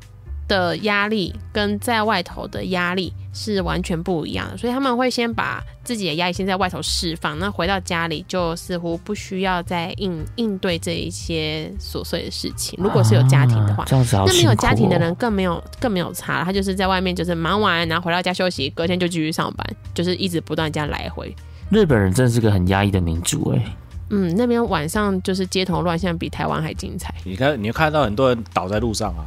[0.52, 12.78] 的压力跟在外头的压力是完全不一样的，所以他们会先把自己的压力先在外头释放，那回到家里就似乎不需要再应应对这一些琐碎的事情。
[12.84, 21.34] 如果是有家庭的话，啊哦、那没有家庭的人更没有更没有差，他就是在外面就是忙完，然后回到家休息，隔天就继续上班，就是一直不断这样来回。
[21.70, 23.76] 日本人真的是个很压抑的民族哎，
[24.10, 27.16] 嗯，那边晚上就是街头乱象比台湾还精彩。
[27.24, 29.24] 你看，你会看到很多人倒在路上啊。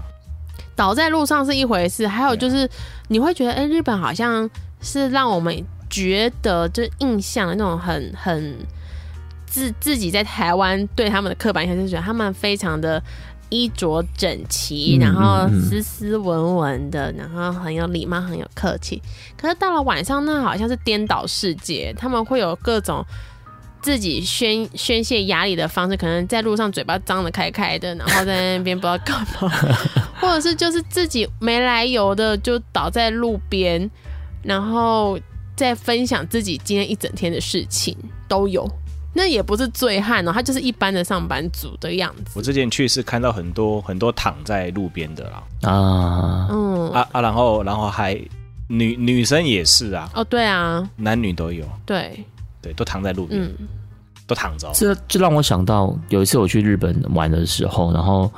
[0.76, 2.68] 倒在路上是一回事，还有就是
[3.08, 4.48] 你会觉得，哎、欸，日本好像
[4.80, 8.56] 是让我们觉得就印象的那种很很
[9.46, 13.02] 自自己在台湾对他们的刻板印象，就是觉得他们非常的
[13.50, 19.00] 衣着整齐，然后斯斯文文的，然后很有礼貌，很有客气。
[19.36, 23.04] 可是到了晚上，那好像是颠倒世界，他们会有各种。
[23.84, 29.50] 自己宣宣泄压力的方式，可能在路上嘴巴张的开开的，然后在那边不知道干嘛，
[30.18, 33.90] 或者是就是自己没来由的就倒在路边，
[34.42, 35.18] 然后
[35.54, 37.94] 再分享自己今天一整天的事情
[38.26, 38.66] 都有。
[39.12, 42.32] 那也不是醉汉哦，他就是一般的上班族的样子。
[42.34, 46.90] 我之前去是看到很多很多躺在路边的啦，啊，嗯。
[46.90, 48.18] 啊啊，然后然后还
[48.66, 52.24] 女女生也是啊，哦对啊，男女都有，对。
[52.64, 53.68] 对，都躺在路边，嗯，
[54.26, 54.70] 都躺着。
[54.72, 58.32] 这这让我想到有一次我去日本玩的时候，然后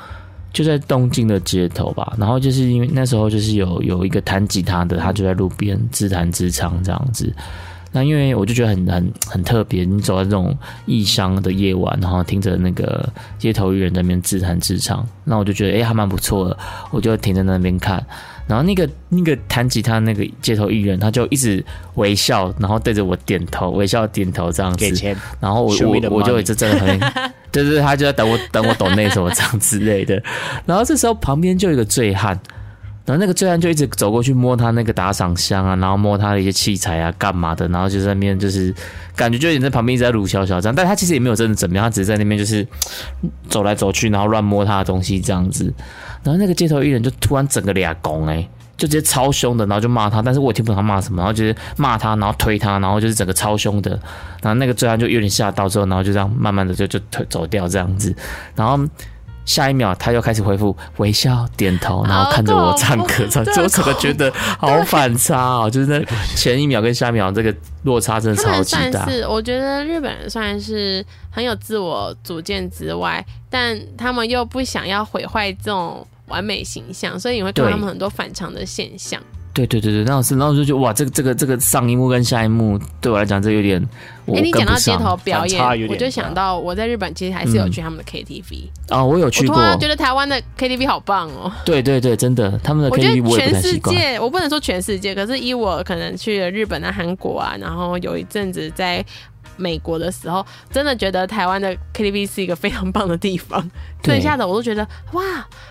[0.53, 7.33] 就在东京的街头吧，然后就是因为那时候就是有有一个弹吉他的，他就在路边自弹自唱这样子。
[7.93, 13.09] 那因为我就觉得很很很特别，你走在这种异乡的夜晚，然后听着那个
[13.39, 16.59] 街头艺人在那边自弹自唱，那我就觉得哎、欸，还蛮不错的，
[16.91, 18.05] 我就停在那边看。
[18.47, 21.65] 然后那个那个弹吉他那个街头艺人，他就一直
[21.97, 24.79] 微笑，然后对着我点头，微笑点头这样子。
[24.79, 25.17] 给钱。
[25.41, 26.99] 然后我我我就一直真的很，
[27.51, 30.23] 对对对，他就在等我等我抖那什么这样之类的。
[30.65, 32.39] 然后这时候旁边就有一个醉汉，
[33.05, 37.67] 然后那个醉汉就一直走过去摸他那个打赏箱啊，然后摸他的一些器材啊，干嘛的？
[37.69, 38.73] 然后就在那边就是
[39.17, 42.65] 感觉就有点在旁边一直在撸小小这样，但他其实也没有真的怎么样，他只是在那边就是
[43.49, 45.75] 走来走去，然后乱摸他的东西这样子。
[46.27, 53.93] 然后那个街头艺人就突然整个俩拱哎，就直接超凶的，然后就骂他，但是我也听不懂他骂什么，然后就是骂他，然后推他，然后就是整个超凶的，
[54.43, 58.13] 然后那个醉汉就有点吓到之后，然后就这样慢慢的就就推走掉这样子，
[58.57, 58.77] 然后
[59.45, 69.09] 下一秒他又开始恢复微笑点头，然后看着我唱歌，唱， 就我整个觉得好反差哦，就是那前一秒跟下一秒这个落差真的超级大。
[69.09, 76.05] 是我觉得日本人算是很有自我主见之外，但他们又不想要毁坏这种。
[76.27, 79.21] 完美形象，所以你会看到他们很多反常的现象。
[79.55, 83.83] 对对对对，那是，然后就觉得哇，这个这个这个上一幕跟下一幕对我来讲，这有点。
[84.27, 89.57] 哎、欸，你讲到街头表演，我就想到我在日本其实还是有去他们的 KTV 啊、嗯哦，我有去过。
[89.77, 91.51] 觉得台湾的 KTV 好棒哦。
[91.65, 99.03] 对对对，真的，他们的 KTV 全世界，我不能说全世界，可是以我可能去了日本啊、韩国啊，然后有一阵子在
[99.57, 103.67] 美国的时候，真的觉得台湾的 KTV 是一个非常棒的地方。
[104.05, 105.23] 剩下的我都觉得哇，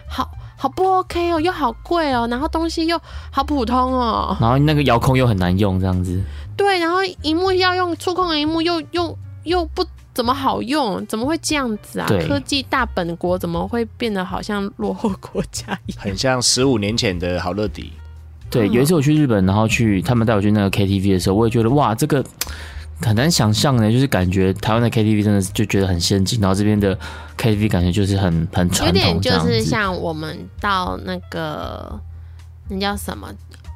[0.10, 3.00] 好好不 OK 哦，又好贵哦，然后东西又
[3.32, 6.22] 好普通哦，然后那个遥控又很难用，这样子。
[6.58, 12.08] 对，然后荧幕要用触控的荧幕又又又不怎么好用，怎么会这样子啊？
[12.28, 16.02] 科技大本国怎么会变得好像落后国家一样？
[16.02, 17.92] 很像十五年前的好乐迪。
[18.50, 22.24] 对，有一次我去日本，然后去他们带我去那个 KTV 的时候，我也觉得哇，这个
[23.02, 26.98] 很难想象呢，就是感觉台湾的 KTV 真的是就觉得很先进，然后这边的
[27.38, 32.00] KTV 感觉就是很很传统，有点就是像我们到那个
[32.70, 33.28] 那叫什么，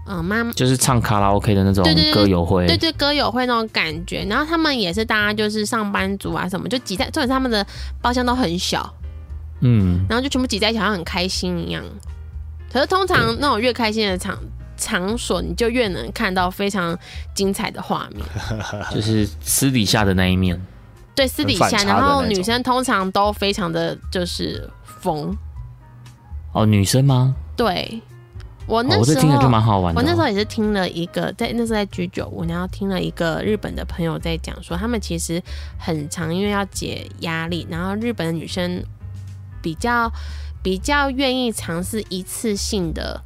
[0.08, 4.26] 嗯，妈就是唱卡拉 OK 的那种歌友会，对对，歌友会那种感觉。
[4.30, 7.66] 然后他们也是大家就是上班族啊什么，就挤在，重点是他们的
[8.02, 8.92] 包厢都很小，
[9.60, 11.84] 嗯，然后就全部挤在一起，好像很开心一样。
[12.72, 14.38] 可是通常那种越开心的场。
[14.80, 16.98] 场所你就越能看到非常
[17.36, 18.26] 精彩的画面，
[18.92, 20.60] 就是私底下的那一面。
[21.14, 25.38] 对，私底下，然后女生通常都非常的就是疯。
[26.54, 27.36] 哦，女生吗？
[27.58, 28.02] 对，
[28.66, 30.00] 我那时候、哦、我这听着就蛮好玩的。
[30.00, 35.44] 我那时候也是听了一个，在那时候在居酒屋，然后听了一个日本的朋友在讲说，他们其实
[35.78, 38.82] 很常因为要解压力，然后日本的女生
[39.62, 40.10] 比较
[40.64, 43.22] 比较愿意尝试一次性的。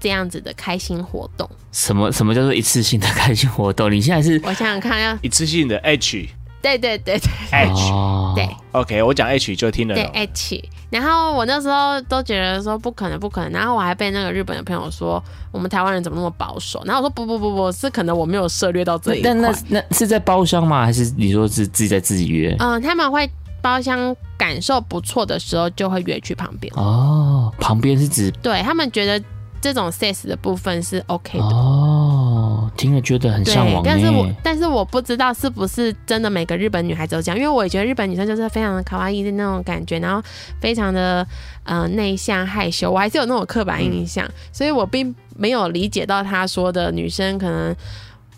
[0.00, 3.92] 这样子的开心活动，什么什么叫做一次性的开心活动？
[3.92, 4.40] 你现在是？
[4.42, 6.28] 我想想看，要一次性的 H，
[6.62, 10.68] 对对对对，H，对，OK，我讲 H 就听了，对 H。
[10.88, 16.82] 然后我那时候都觉得说不可能不可能，然后我还被那个日本的朋友说我们台湾人怎么那么保守？
[16.84, 19.34] 然后我说不不不不，是可能我没有涉略到这一块。
[19.34, 20.84] 那那那是在包厢吗？
[20.84, 22.56] 还是你说是自己在自己约？
[22.58, 23.30] 嗯，他们会
[23.62, 26.72] 包厢感受不错的时候就会约去旁边。
[26.74, 28.30] 哦，旁边是指？
[28.42, 29.22] 对他们觉得。
[29.60, 33.82] 这种 sex 的部分是 OK 的哦，听了觉得很向往。
[33.84, 40.22] 但是我但是我不知道是不是真的每个日本女孩子都这样，因为我也觉得日本女生就是非常的卡哇伊的那种感觉，然后
[40.60, 41.26] 非常的
[41.64, 47.76] 呃内向害羞，我还是有那种刻板印象，嗯、所以我并没有理解到他说的女生可能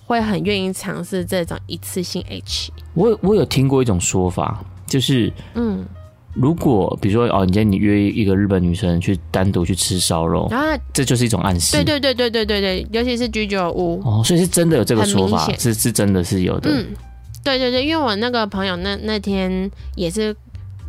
[0.05, 2.73] 会很愿意尝试这种一次性 H。
[2.95, 5.87] 我我有听过一种说法，就是嗯。
[6.35, 11.77] 如果比如说哦，你今天你约一个日本女生去单独去吃烧肉，啊，这就是一种暗示。
[11.77, 16.71] 对对对对对对对，尤其是居酒屋哦，所以是真的有这个说法，是是真的是有的。
[16.71, 16.87] 嗯，
[17.45, 20.35] 对对对，因为我那个朋友那那天也是，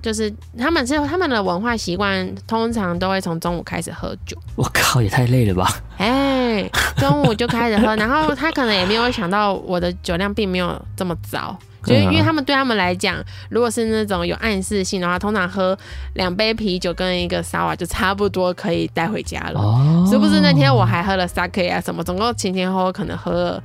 [0.04, 4.38] 就是他们是他们的文化习惯，通常都会从中午开始喝酒。
[4.56, 5.82] 我靠，也太累了吧！
[5.98, 11.58] 哎，中午就开始喝，然后他可能也没有想到我的酒量并没有这么糟。
[11.86, 13.16] 就因为他们对他们来讲，
[13.50, 15.78] 如果是那种有暗示性的话，通常喝
[16.14, 19.60] 两杯啤酒跟一个沙瓦就差不多可以带回家了。
[19.60, 23.64] 哦，是不是那天我还喝了 sake 啊什么，总共前前后后可能喝了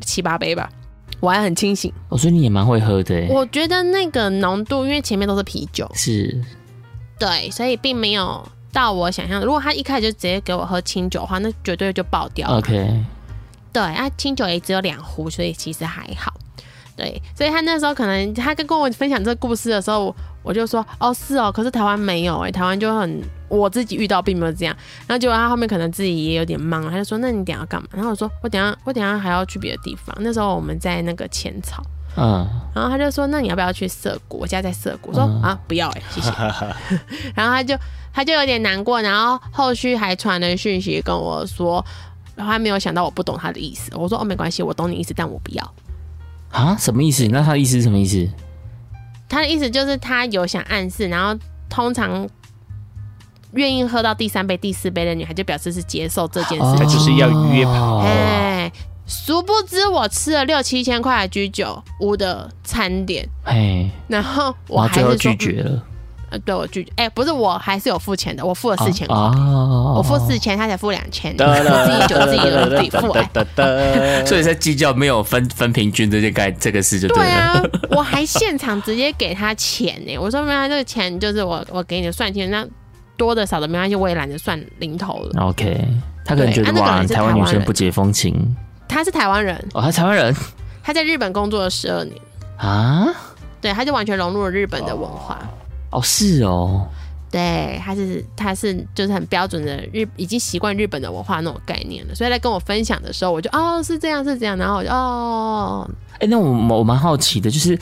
[0.00, 0.70] 七八杯吧，
[1.20, 1.92] 我还很清醒。
[2.08, 3.26] 哦，所以你也蛮会喝的。
[3.28, 6.42] 我觉得那个浓度，因为前面都是啤酒，是，
[7.18, 9.42] 对，所以并没有到我想象。
[9.42, 12.58] 如果他一开始就直接给我喝清酒的话，那绝对就爆掉了。
[12.58, 13.04] OK，
[13.72, 16.32] 对啊，清酒也只有两壶，所以其实还好。
[16.96, 24.74] 对，所以他那时候可能他跟跟我分享这个故事的时候，我就说哦是哦，可是台湾没有哎，台湾就很我自己遇到并没有这样。
[25.06, 27.88] 然后结果他后面可能自己也有点忙，他就说那你等下要干嘛？
[27.92, 30.16] 然后我说我等下我等下还要去别的地方。
[30.20, 31.82] 那时候我们在那个浅草，
[32.16, 34.38] 嗯，然后他就说那你要不要去涩谷？
[34.38, 35.10] 我家在涩谷。
[35.10, 36.30] 我说啊不要哎，谢谢。
[37.34, 37.76] 然后他就
[38.12, 41.84] 他就有点难过，然后后续还传了讯息跟我说，
[42.34, 43.90] 然后他没有想到我不懂他的意思。
[43.94, 45.74] 我说哦没关系，我懂你意思，但我不要。
[46.50, 47.28] 啊，什么意思？
[47.28, 48.26] 那他的意思是什么意思？
[49.30, 51.38] 他的意思就是他有想暗示，然后
[51.68, 52.28] 通常
[53.52, 57.98] 愿意喝到第三杯、第四杯的女孩，就表示是接受这件事情，他就是要约炮。
[57.98, 58.70] 哎，
[59.06, 65.82] 殊不知我吃了六七千块的居酒屋的餐点，哎，然后我还是拒绝了。
[66.30, 73.12] 呃，对我拒绝，哎，不是，我还是有付钱的，我付了四千块，哦、我付四千，他才付两千， 自己酒自己自己付，
[74.26, 77.24] 所以在计较没有分分平均这件该这个事就对了。
[77.24, 77.62] 对啊，
[77.96, 82.66] 我还现场直接给他钱呢，我说没关系，这个钱就是我我给你的算钱，那
[83.16, 85.42] 多的少的没关系，我也懒得算零头了。
[85.42, 85.84] OK，
[86.24, 88.56] 他可能觉得哇，啊、台湾女生不解风情。
[88.88, 89.56] 他是台湾人。
[89.74, 90.34] 哦，他是台湾人，
[90.82, 92.16] 他在日本工作了十二年。
[92.56, 93.06] 啊，
[93.60, 95.38] 对，他就完全融入了日本的文化。
[95.42, 95.48] 哦，
[95.98, 96.86] 是哦，
[97.30, 107.78] 对，他是他是就是很标准的日，已经习惯日本的文化那种概念了，所以在跟我分享的时候，我就哦是这样是这样，然后我就哦，哎，那我我蛮好奇的，就是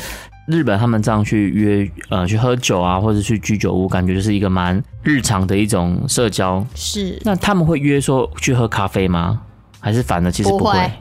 [0.46, 6.64] 日本他们这样去约呃去喝酒啊，或者去居酒屋，感觉就是一个蛮日常的一种社交。
[6.74, 9.42] 是，那他们会约说去喝咖啡吗？
[9.80, 10.64] 还是反而其实不会？
[10.64, 10.92] 不会。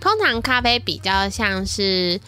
[0.00, 2.20] 通常咖啡比较像是。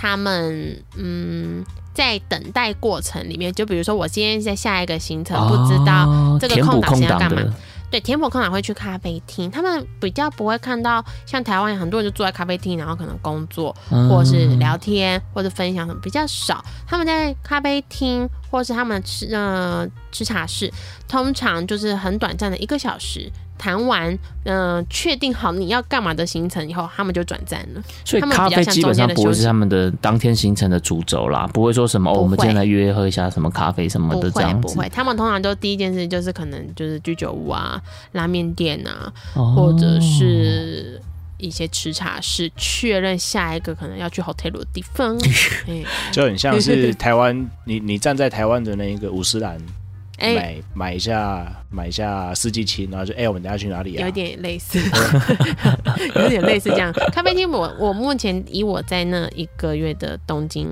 [0.00, 1.64] 他们嗯。
[1.98, 7.42] 在等待过程里面，就比如说我今天在下一个行程，不知道这个空档是要干嘛？
[7.90, 13.74] 对，填补空档会去咖啡厅，他们比较不会看到像台湾很多人就坐在咖啡厅，然后可能工作
[14.08, 16.64] 或者是聊天或者分享什么比较少。
[16.86, 20.72] 他们在咖啡厅或是他们吃呃吃茶室，
[21.08, 23.28] 通常就是很短暂的一个小时。
[23.58, 24.10] 谈完，
[24.44, 27.82] 嗯、呃，确定好你要干嘛的行程以后，他们就转站了。
[28.04, 34.60] 所以咖啡基本上不会是他们的当天行程的主轴啦，不会说什么哦，我们今天来约喝一下什么咖啡什么的这样子。
[34.62, 37.82] 不会，不会，他们通常都第一件事就是可能就是居酒屋啊、
[38.12, 41.00] 拉面店啊，哦、或者是
[41.38, 45.18] 一些吃茶室，确认下一个可能要去 hotel 的地方。
[46.12, 49.58] 就很像是台湾，你你站在台湾的那一个五十岚。
[50.18, 54.04] 买、欸、买一下买一下四季青，然后就哎、欸，我们等下去哪里啊？
[54.04, 54.78] 有点类似，
[56.16, 56.92] 有点类似这样。
[57.12, 60.68] 咖啡厅，我我目前以我在那一个月的东京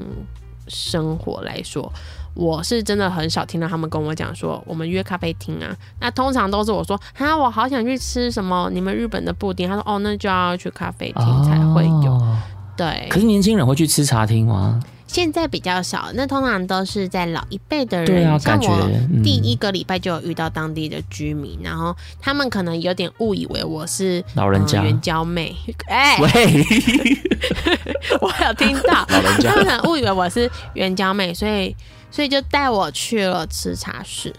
[0.69, 1.93] 生活来说，
[2.35, 5.75] 我是真的很少听到他们跟我讲说我们约咖啡厅啊。
[6.01, 9.69] 那通常都是我说哈，我好想去吃什么你们日本的布丁。
[9.69, 12.13] 他说哦，那就要去咖啡厅才会有。
[12.13, 12.37] 哦、
[12.77, 14.81] 对，可是年轻人会去吃茶厅吗？
[15.07, 18.07] 现在比较少，那通常都是在老一辈的人。
[18.07, 18.91] 对啊，像我
[19.23, 25.57] 第一个礼拜就有遇到当地的居民，嗯、然后他们可能有点误以为我是老人家援交妹。
[25.87, 26.31] 哎、欸，喂，
[28.21, 31.75] 我有听到， 老人家他们可能误以为我是援交妹，所以
[32.11, 34.35] 所以就带我去了吃茶室。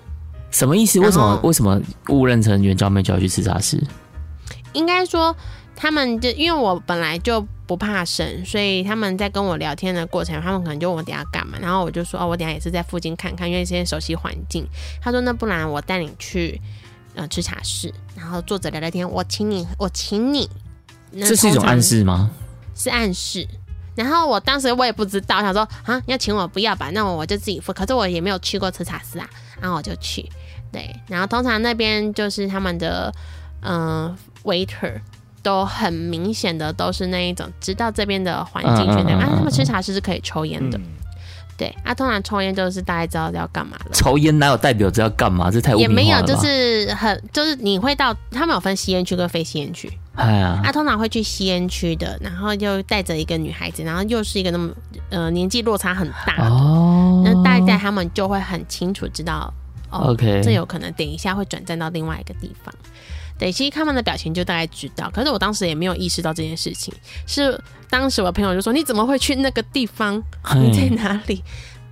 [0.52, 1.00] 什么意思？
[1.00, 3.82] 为什么为什么误认成援交妹就要去吃茶室？
[4.74, 5.36] 应该说。
[5.80, 14.68] 他们就因为我本来就不怕生，所以他们在跟我聊天的过程，他们可能就问我等下干嘛，然后我就说哦，我等下也是在附近看看，因为先熟悉环境。
[15.00, 16.60] 他说那不然我带你去
[17.14, 20.50] 呃吃茶室，然后坐着聊聊天，我请你，我请你。
[21.12, 22.32] 这是一种暗示吗？
[22.74, 23.48] 是暗示。
[23.94, 27.72] 然后我当时我也不知道，想说啊要请我不要吧，那我我就自己付。
[27.72, 29.30] 可是我也没有去过吃茶室啊，
[29.62, 30.28] 然后我就去。
[30.72, 33.14] 对，然后通常那边就是他们的
[33.62, 35.00] 嗯、waiter。
[35.48, 40.84] 都很明显的都是那一种，知道这边的环境圈的啊，他们吃茶室是可以抽烟的，嗯、
[41.58, 43.92] 对啊，通常抽烟就是大概知道要干嘛了。
[43.94, 45.50] 抽烟哪有代表着要干嘛？
[45.50, 54.70] 这太也没有，就是很就是你会到他们有分吸烟区跟非吸烟区，哎呀，他通常会去吸烟区的，然后又带着一个女孩子，然后又是一个那么
[55.10, 59.54] 呃年纪落差很大的，哦，那大概他们就会很清楚知道，
[59.92, 62.76] 哦，OK，这有可能等一下会转站到另外一个地方。
[63.40, 66.94] 对，其实他们的表情就大概知道，可是我当时也没有意识到这件事情。
[67.26, 70.22] 是当时我的朋友就说：“你怎么会去那个地方？
[70.56, 71.44] 你在哪里？”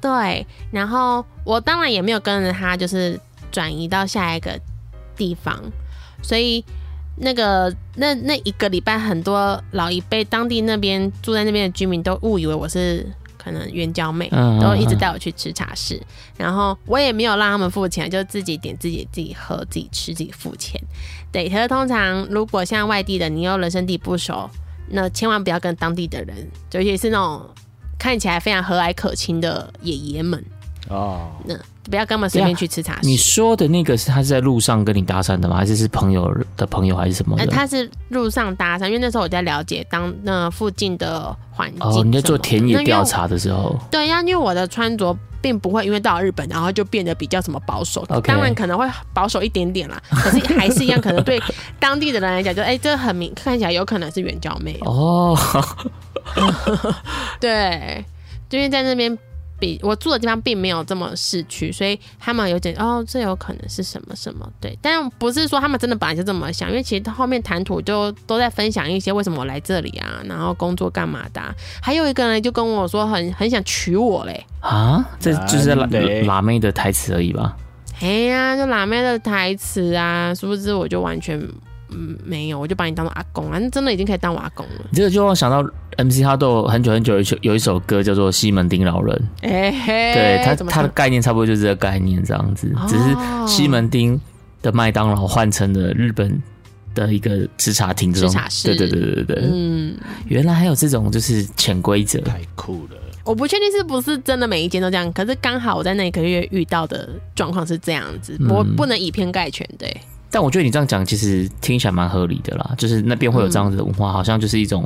[0.01, 3.19] 对，然后我当然也没有跟着他，就是
[3.51, 4.59] 转移到下一个
[5.15, 5.59] 地方。
[6.23, 6.63] 所以
[7.17, 13.05] 那个那那一个礼拜，很多老一辈当地那边住在那边的居民都误以为我是。
[13.45, 14.27] 可能援交妹
[14.59, 16.05] 都一直带我去吃茶室，嗯、
[16.37, 20.81] 然后我也没有让他们付钱，就自己点自己自己喝自己吃自己付钱。
[21.31, 24.49] 对，可是通常如果像外地的，你又人生地不熟，
[24.89, 26.35] 那千万不要跟当地的人，
[26.71, 27.47] 尤其是那种
[27.99, 30.43] 看起来非常和蔼可亲的爷爷们
[30.89, 31.55] 哦，那。
[31.87, 33.01] 不要跟我们随便去吃茶室。
[33.03, 35.55] 你说的那个是他是在路上跟你搭讪的吗？
[35.55, 37.45] 还是是朋友的朋友还是什么的？
[37.45, 41.79] 他是路上搭讪，因为那时候我在了解当那附近的环境。
[41.83, 43.77] 哦，你在做田野调查的时候。
[43.91, 48.03] 对呀，因为我的穿着并不会因为到了日本，然后就变得比较什么保守。
[48.23, 51.39] 当然可能会保守一点点啦， 可是还是一样，可能对
[51.79, 55.37] 当地的人来讲，就哎、欸，这很明看起来有可能是援交妹哦。
[57.39, 58.03] 对，
[58.49, 59.15] 因为在那边。
[59.59, 75.87] 比我住的地方并没有这么市区，所以他们有点哦，这有可能是什么什么对，但不是说他们真的本来就这么想，因为其实后面谈吐就都在分享一些为什么我来这里啊，然后工作干嘛的、啊，还有一个人就跟我说很很想娶我嘞啊，这就是辣
[76.25, 77.55] 辣妹的台词而已吧？
[78.01, 81.41] 哎呀、啊，就辣妹的台词啊，殊不知我就完全。
[81.95, 84.85] 嗯，没有，我就把你当做阿公啊，真的已经可以当我阿公了。
[84.93, 85.63] 这个就让我想到
[85.97, 93.15] MC 哈豆很久很久有一首有一首歌叫做《西门町老人》，哎嘿，对他他的概念差不多就是这个概念这样子，哦、只是
[93.47, 94.19] 西门町
[94.61, 96.41] 的麦当劳换成了日本
[96.93, 99.95] 的一个吃茶厅这种，吃茶室，对对对对对，嗯，
[100.27, 102.97] 原来还有这种就是潜规则，太酷了。
[103.23, 109.95] 我不确定是不是真的每一间都这样，可是刚好我在那一个月遇到的状况是这样子，我不能以偏概全，对。
[110.35, 112.75] 但我觉得你这样讲，其实听起来蛮合理的啦。
[112.77, 114.85] 就是那边会有这样子的文化，嗯、好像就是一种，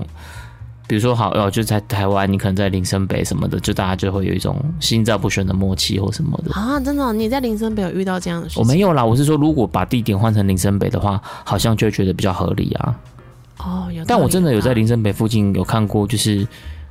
[0.87, 6.79] 比如说好哦，就在台湾，你可能在林森北什么的，就大家就会有一种心照不宣的默契或什么的啊。
[6.79, 8.61] 真的、哦，你在林森北有遇到这样的事情？
[8.61, 12.95] 我没有啦，我是说，如果把地点换成林森北的话，好像就会觉得比较合理啊。
[13.57, 14.05] 哦，有。
[14.05, 16.47] 但我真的有在林森北附近有看过，就是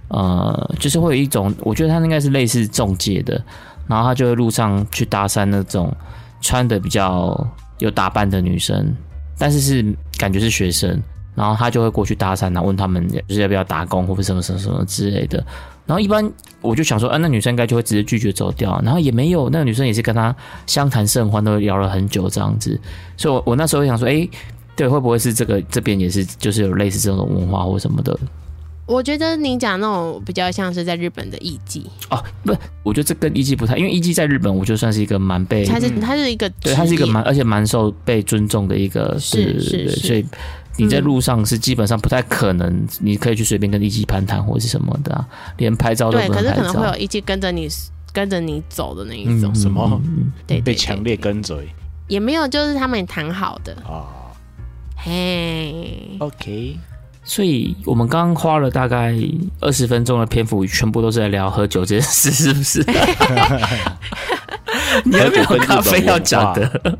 [0.09, 3.41] 呃，就是会有一种，我觉得他应该是类似中介的，
[3.87, 5.95] 然后他就会路上去搭讪那种
[6.41, 7.47] 穿的比较
[7.79, 8.95] 有打扮的女生，
[9.39, 9.85] 但是是
[10.19, 11.01] 感觉是学生，
[11.35, 15.45] 然后他就会过去搭讪，然后问他们就是要不要打工或者什么什么什么之类的。
[15.87, 20.35] 然后一般我就想说，啊，那女生应该就会直接拒绝走掉，然后也没有，那个女生也是跟他
[20.67, 22.79] 相谈甚欢，都聊了很久这样子。
[23.17, 24.29] 所以我，我那时候想说，哎，
[24.77, 28.19] 对，会不会是这个这边也是就是有类似这种文化或什么的？
[28.89, 40.27] 我觉得你讲那种比较像是在日本的艺妓哦，不，我觉得这跟艺妓不太，因为艺妓在日本，我觉得算是一个蛮被，它是它是一个，对，它是一个蛮而且蛮受被尊重的一个，是是是，所以。
[40.81, 46.43] 你在路上是基本上不太可能，你可以去随便跟艺妓攀谈或者是什么的啊，连拍照都不能拍照。
[46.43, 47.69] 对，可是可能会有艺妓跟着你
[48.13, 49.51] 跟着你走的那一种。
[49.53, 50.01] 嗯、什么？
[50.47, 51.69] 对，被强烈跟随。
[52.07, 54.07] 也没有，就是他们也谈好的啊。
[54.95, 56.31] 嘿、oh.
[56.31, 56.79] hey.，OK。
[57.29, 59.15] 所以我们刚刚花了大概
[59.61, 62.83] 二十分钟的篇幅，全部都是在聊喝酒这件事，是不是？
[65.05, 66.97] 你有没有咖啡要讲的？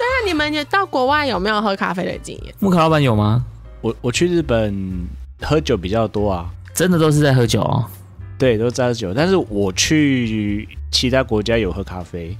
[0.00, 2.52] 那你们也到国外有没有喝咖啡的经验？
[2.58, 3.44] 木卡老板有吗？
[3.82, 5.06] 我我去日本
[5.40, 7.84] 喝酒比较多啊，真的都是在喝酒哦。
[8.36, 9.14] 对，都是在喝酒。
[9.14, 12.36] 但是我去其他国家有喝咖啡。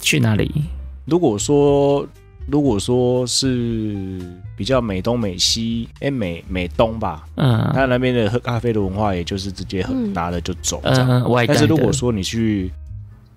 [0.00, 0.62] 去哪里？
[1.04, 2.06] 如果说
[2.50, 4.18] 如果说是
[4.56, 11.24] 比较美东美西，哎、欸，美美东吧，嗯，他那边的喝咖啡的文化，也就是直接喝拿了就走这样。
[11.46, 12.72] 但是如果说你去，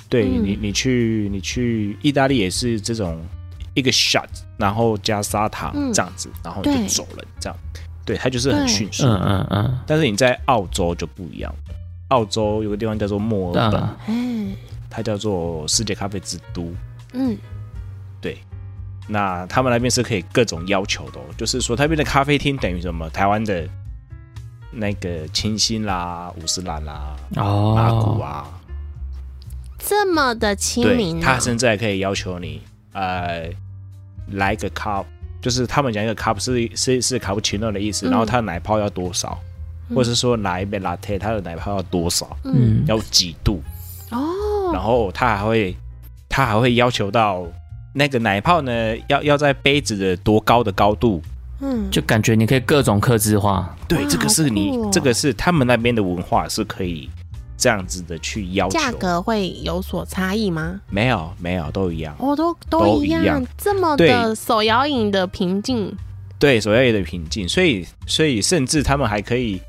[0.09, 3.21] 对你你去你去意大利也是这种。
[3.73, 7.57] 一个 shot，然后加砂糖这样子，嗯、然后就走了，这样，
[8.03, 9.05] 对，它就是很迅速。
[9.05, 9.79] 嗯嗯嗯。
[9.87, 11.55] 但是你在澳洲就不一样，
[12.09, 14.53] 澳洲有个地方叫做墨尔本，嗯，
[14.89, 16.69] 它叫做世界咖啡之都。
[17.13, 17.37] 嗯，
[18.19, 18.37] 对。
[19.11, 23.09] 那他们那边是可以各种要求的，哦就是说，那边的咖啡厅等于什么？
[23.09, 23.67] 台湾的
[24.71, 28.47] 那个清新啦、五十兰啦、哦、麻古啊，
[29.77, 31.33] 这么的亲民、啊。
[31.33, 32.61] 他甚至还可以要求你。
[32.93, 33.49] 呃，
[34.31, 35.05] 来个 cup，
[35.41, 39.37] 就是他们讲一个 cup 是是是卡布奇诺的意思，嗯、然后它的奶泡要多少，
[39.89, 43.61] 嗯、或者是说拿一杯 latte，它的奶泡要多少，嗯，要几度
[44.11, 45.75] 哦，然后他还会
[46.27, 47.45] 他还会要求到
[47.93, 51.21] 那个奶泡呢，要要在杯子的多高的高度，
[51.59, 57.09] 嗯，就感觉你可以各种克制化，对，这个是你、哦、这个是他们那边的文化是可以。
[57.57, 60.81] 这样子的去要求，价格会有所差异吗？
[60.89, 62.15] 没有，没有，都一样。
[62.17, 65.95] 哦，都都一样，一样这么的手摇饮的平静。
[66.39, 69.61] 对，手摇饮的平静，所以所以甚至他们还可以，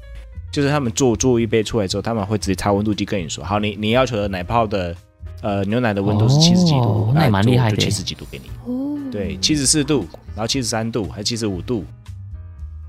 [0.50, 4.96] 就是他们做做一杯出来之后，他们会直接插温度计跟你说，好，你你要求的奶泡的
[5.42, 8.50] 呃牛奶的温度是七十几度，哦、那也蛮厉害的，七十几度给你。
[8.64, 11.84] 哦，对，七十四度，然后七十三度，还七十五度。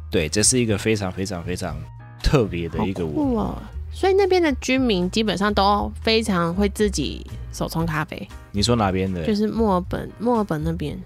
[0.09, 1.75] 对，这是一个非常非常非常
[2.21, 3.61] 特别的一个文化。
[3.91, 8.27] 所以那边的居民基本上都非常会自己手冲咖啡。
[8.51, 9.25] 你说哪边的？
[9.25, 10.97] 就是墨尔本，墨尔本那边。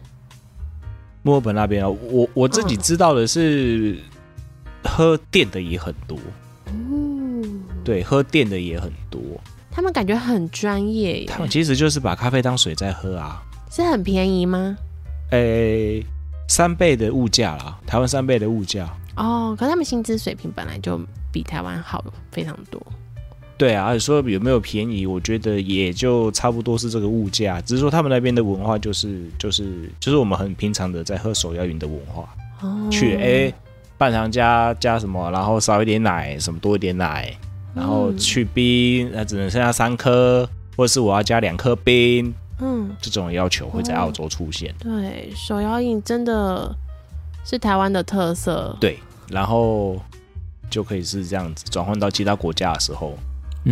[1.24, 3.98] 墨尔本那边啊，我我自己知道的是，
[4.84, 6.18] 喝店的也很多。
[6.68, 6.72] 哦。
[7.84, 9.22] 对，喝店的也很多。
[9.78, 11.26] 他们感觉很专业耶。
[11.28, 13.40] 他们其实就是把咖啡当水在喝啊。
[13.70, 14.76] 是很便宜吗？
[15.30, 16.06] 诶、欸，
[16.48, 18.90] 三倍的物价啦，台湾三倍的物价。
[19.18, 21.00] 哦，可是他们薪资水平本来就
[21.32, 22.82] 比台湾好非常多。
[23.56, 32.28] 对啊，而且说有没有便宜，我觉得也就差不多是这个物价，只是说他们那边的文化就是就是就是我们很平常的在喝手摇饮的文化。
[32.62, 32.90] 哦。
[32.90, 33.54] 去诶、欸，
[33.96, 37.32] 半糖加加什么，然后少一点奶，什么多一点奶，
[37.78, 42.34] 然后去冰，那只能剩下三颗，或者是我要加两颗冰。
[42.60, 42.90] 嗯。
[43.00, 44.72] 这种要求会在澳洲出现。
[44.72, 46.76] 哦、对，手摇饮真的
[47.46, 48.76] 是台湾的特色。
[48.82, 48.98] 对。
[49.30, 50.02] 然后
[50.70, 53.14] 就可以是这样子转换到其他国家的时候，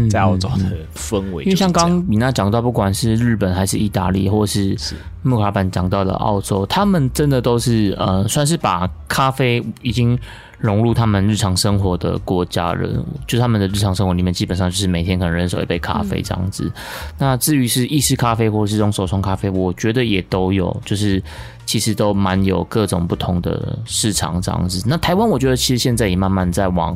[0.10, 4.76] 在澳洲的氛围，因为像刚刚米娜讲到，不管是日本还是意大利，或是
[5.24, 10.20] 木卡板讲到的澳洲，他们真的都是呃，算是把咖啡已经
[10.58, 16.66] 融入他们日常生活的国家人，就是他们的日常生活里面，基本上就是每天可能人手一杯咖啡这样子。
[16.66, 16.82] 嗯、
[17.18, 21.22] 那至于是意式咖啡或者是这种手冲咖啡，我觉得也都有，就是。
[21.68, 24.84] 其实都蛮有各种不同的市场这样子。
[24.86, 26.96] 那台湾，我觉得其实现在也慢慢在往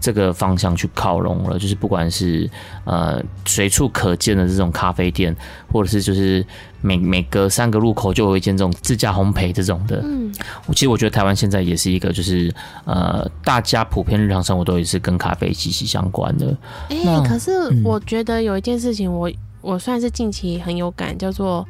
[0.00, 1.58] 这个方向去靠拢了。
[1.58, 2.48] 就是不管是
[2.84, 5.36] 呃随处可见的这种咖啡店，
[5.70, 6.42] 或者是就是
[6.86, 10.00] 每每隔三个路口就有一间这种自家烘焙这种的。
[10.04, 10.32] 嗯，
[10.66, 16.56] 我其实我觉得台湾现在也是一个，就是呃大家普遍日常生活都也是跟咖啡息息相关的。
[16.88, 17.52] 哎、欸，可是
[17.84, 19.28] 我觉得有一件事情我，
[19.60, 21.66] 我我算是近期很有感，叫做。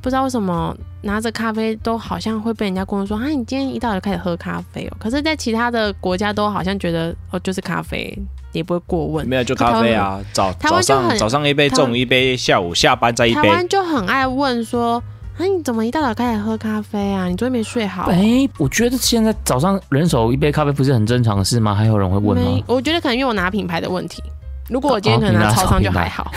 [0.00, 4.96] 不知道为什么拿着咖啡都好像会被人家问说啊，你今天一大早就开始喝咖啡哦。
[5.00, 8.14] 可是，在其他的国家都好像觉得哦，就是咖啡，
[8.54, 9.28] 也不会过问。
[9.28, 13.42] 没有就咖啡啊，早早上早上一杯，中午一杯，下午下班再一杯。
[13.42, 15.02] 台湾就很爱问说。
[15.36, 15.44] 啊！
[15.44, 17.26] 你怎么一大早开始喝咖啡啊？
[17.26, 18.04] 你昨天没睡好？
[18.04, 21.74] 哎、欸，我觉得现在早上人手一杯咖啡不是很正常的事吗？
[21.74, 22.62] 还有人会问吗？
[22.68, 24.22] 我觉得可能因为我拿品牌的问题。
[24.68, 26.32] 如果我今天可能拿超商就还好。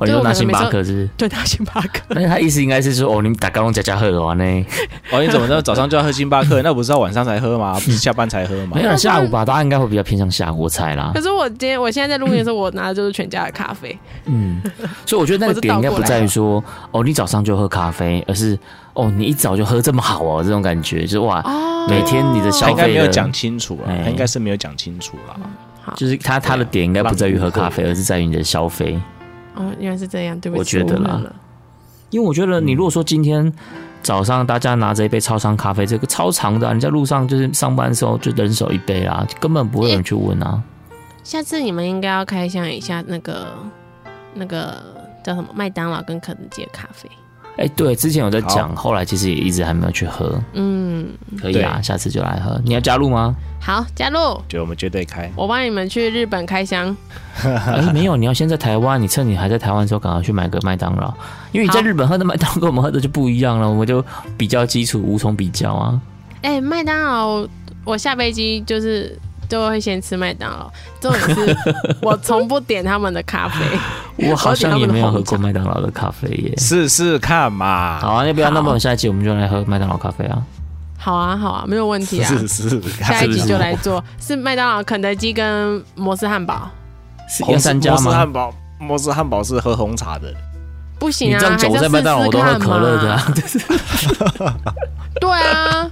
[0.00, 1.08] 哦，你就拿星巴克是，是？
[1.16, 2.00] 对，拿星巴克。
[2.08, 4.44] 那他意思应该是说，哦，你们打高龙加加喝完呢？
[5.12, 6.62] 哦，你怎么知道早上就要喝星巴克？
[6.62, 7.74] 那不是要晚上才喝吗？
[7.74, 8.72] 不是下班才喝吗？
[8.74, 11.12] 没有，下午吧，大家应该会比较偏向下午菜啦。
[11.14, 13.96] 可是我今天，我现在在录音的时候，我拿的就是全家的咖啡。
[14.24, 14.60] 嗯，
[15.04, 18.58] 所以我觉得那个点应该不在于说，哦，你早上就喝咖啡，而是
[18.94, 25.36] 哦，你一早就喝这么好哦，这种感觉就是哇，哦、每天你的消费应该没有讲清楚啊，他应该是没有讲清楚啦。
[25.96, 29.00] 就是他他的点应该不在于喝咖啡，而是在于你的消费。
[29.54, 31.20] 哦，原来是这样，对不起，我觉得啦。
[32.10, 33.52] 因为我觉得你如果说今天
[34.02, 40.62] 早上大家拿着一杯超长咖啡，这个超长的，你在路上就是上班的时候就人手一杯啊，根本不会有人去问啊。
[41.22, 43.46] 下次你们应该要开箱一下那个
[44.34, 44.82] 那个
[45.24, 47.08] 叫什么麦当劳跟肯德基的咖啡。
[47.56, 50.40] 哎，对，之前有在讲，后来其实也一直还没有去喝。
[50.54, 51.08] 嗯，
[51.40, 52.60] 可以啊，下次就来喝。
[52.64, 53.34] 你要加入吗？
[53.60, 54.18] 好，加入。
[54.48, 55.30] 就我们绝对开。
[55.36, 56.94] 我帮你们去日本开箱。
[57.42, 61.14] 哎，没有，你要先在台湾，你趁你还在台湾的时候，赶快去买个麦当劳，
[61.52, 64.04] 因为你在日本喝的麦当劳跟我们喝的就不一样了，我们就
[64.36, 66.00] 比较基础，无从比较啊。
[66.42, 67.48] 哎，麦当劳，
[67.84, 69.16] 我下飞机就是。
[69.54, 70.68] 就会先吃麦当劳，
[71.00, 71.56] 重点是
[72.02, 73.64] 我从不点他们的咖啡。
[74.28, 78.00] 我好像也没有喝过麦当劳的咖啡耶，试试看嘛。
[78.00, 80.42] 好啊，要不要那么下一集我们就来喝麦当劳咖啡啊？
[80.98, 82.28] 好啊，好啊，没有问题啊。
[82.28, 86.68] 是是，下一集就来做，是麦当劳、肯德基跟摩斯汉堡，
[87.28, 88.00] 是一三家吗？
[88.00, 90.34] 摩斯汉堡，摩斯汉堡是喝红茶的，
[90.98, 91.38] 不行啊！
[91.38, 93.24] 你这样在麦当劳我都喝可乐的啊。
[95.20, 95.88] 对啊。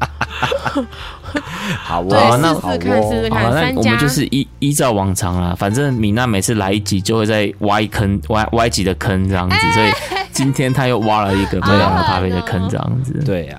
[1.82, 3.50] 好哦，那试试看，试试看。
[3.50, 9.90] 那我们就是依依照往常啦，反正米娜每次来一集就会在挖一坑，挖挖一集的坑这样子，所以
[10.32, 13.22] 今天他又挖了一个麦当劳咖啡的坑这样子。
[13.24, 13.58] 对呀，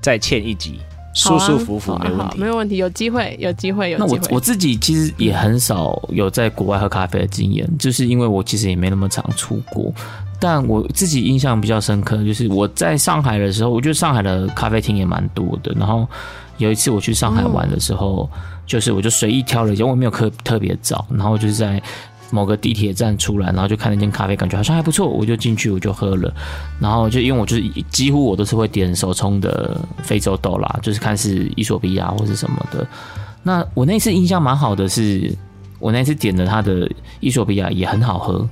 [0.00, 0.80] 再欠一集，
[1.14, 4.18] 舒舒服服没问题，没有问题，有机会，有机会，有机会。
[4.18, 9.92] 那我我自己其实也很少有在国外喝咖啡的经验，就是因为我其实也没那么常出国。
[10.40, 16.08] 但我自己印象比较深刻，就是我在上海的时候，我觉得上海的咖啡厅也蛮多的，然后。
[16.62, 21.82] 有一次我去上海玩的时候，嗯、就是我就随意挑了一间，我没有特特别早，然后就是在
[22.30, 26.32] 某个地铁站出来，然后就看那间咖啡，感觉好像还不错，我就进去我就喝了，
[26.80, 32.86] 然后就因为我就是几乎我都是会点手冲的非洲豆啦，就是看是伊索比亚或是什么的。
[33.42, 35.36] 那我那次印象蛮好的是，
[35.78, 36.90] 我那次点的它的
[37.20, 38.48] 伊索比亚也很好喝，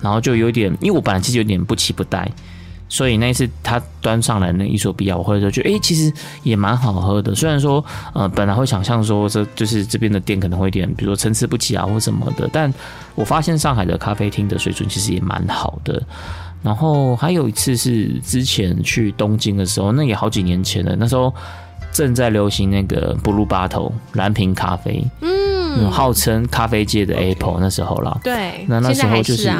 [0.00, 2.30] 然后就有点，因为我本来其实有点不期不待。
[2.88, 6.12] 所以那一次他端上来那伊索比亚，我或者说觉得哎，其实
[6.42, 7.34] 也蛮好喝的。
[7.34, 12.72] 虽然说呃，本来会想象说这就是这边的店可能会有点，比如说参差不齐啊或什么的，但
[13.14, 16.00] 我发现上海的咖啡厅的水准其实也蛮好的。
[16.62, 21.34] 然后还有一次是之前去东京的时候，那也好几年前了，那时候
[21.90, 28.18] 正在流行那个 Blue Bottle 蓝瓶咖啡，嗯，号称咖啡界的 Apple 那时候啦。
[28.22, 29.50] 对，那那时候就是。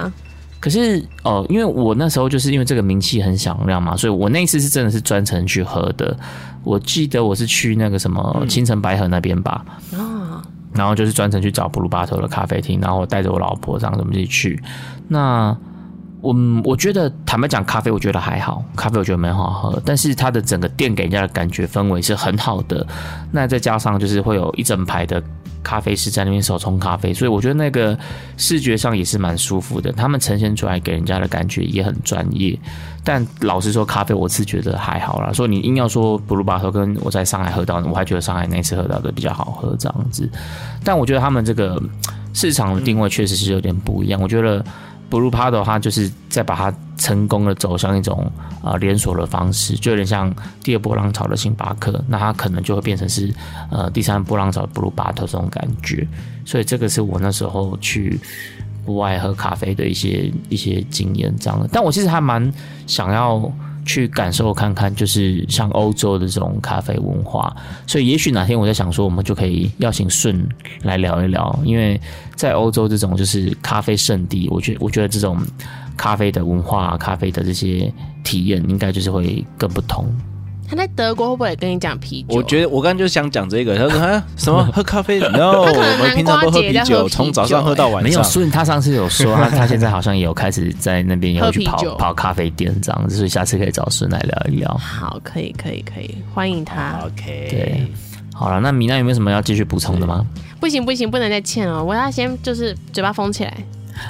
[0.65, 6.17] 可是哦、呃，因为我那时候就是因为这个名气很响亮嘛，所以我那一次是真的是专程去喝的。
[6.63, 9.63] 我记得我是去那个什么青城白河那边吧，
[9.93, 10.41] 啊，
[10.73, 14.63] 然后就是专程去找布鲁巴头的咖啡厅，然后我带着我老婆这样子我们一起去。
[15.07, 15.55] 那
[16.23, 16.35] 我
[16.65, 22.87] 我觉得坦白讲，咖啡我觉得还好，咖啡我觉得蛮好喝，但是它的整个店给人家的感觉氛围是很好的。
[23.31, 25.23] 那再加上就是会有一整排的。
[25.65, 27.99] 咖啡师在那边手冲咖啡，所以我觉得那个
[28.37, 29.91] 视觉上也是蛮舒服的。
[29.91, 32.57] 他们呈现出来给人家的感觉也很专业。
[33.03, 35.33] 但老实说，咖啡我是觉得还好啦。
[35.33, 40.31] 说你硬要说布鲁巴头跟我在上海喝到的，我还觉得上海那次喝到的比较好喝这样子。
[40.85, 41.83] 但我觉得他们这个
[42.33, 44.21] 市场的定位确实是有点不一样。
[44.23, 44.65] 我觉得。
[45.11, 48.31] Blue Bottle 它就是在把它成功的走向一种
[48.63, 53.33] 啊、连锁的方式，就有点像第二波浪潮的星巴克，那它可能就会变成是
[53.71, 56.07] 呃第三波浪潮的布鲁巴特这种感觉，
[56.45, 58.19] 所以这个是我那时候去
[58.85, 62.53] 国外喝咖啡的一些一些经验这样的，但我其实还蛮
[62.87, 63.53] 想要。
[63.87, 67.55] 去感受看看，就是像欧洲的这种咖啡文化，
[67.87, 70.43] 所以也许哪天我在想说，我们就可以邀请顺
[70.85, 72.01] 来聊一聊，因为
[72.35, 75.39] 在欧洲这种就是咖啡圣地，我觉我觉得这种
[75.97, 77.93] 咖啡的文化、咖啡的这些
[78.23, 80.07] 体验，应该就是会更不同。
[80.67, 82.35] 他在德国会不会跟你讲啤酒？
[82.35, 85.21] 我觉得我刚刚就想讲这个，他说 啊什么喝咖啡？
[85.29, 88.03] No，我们平常都喝啤酒，从早上喝到晚上。
[88.03, 94.75] 没有，所以他上次有说他他现在好像也有开始在那边要去跑跑咖啡店这样子，所以下次可以找顺来聊一聊。
[94.79, 96.99] 好，可以可以可以，欢迎他。
[97.05, 97.87] OK，对，
[98.33, 100.25] 好了，那米娜有没有什么要继续补充的吗？
[100.59, 103.55] 不行不行，不能再欠了，我要先就是嘴巴封起来。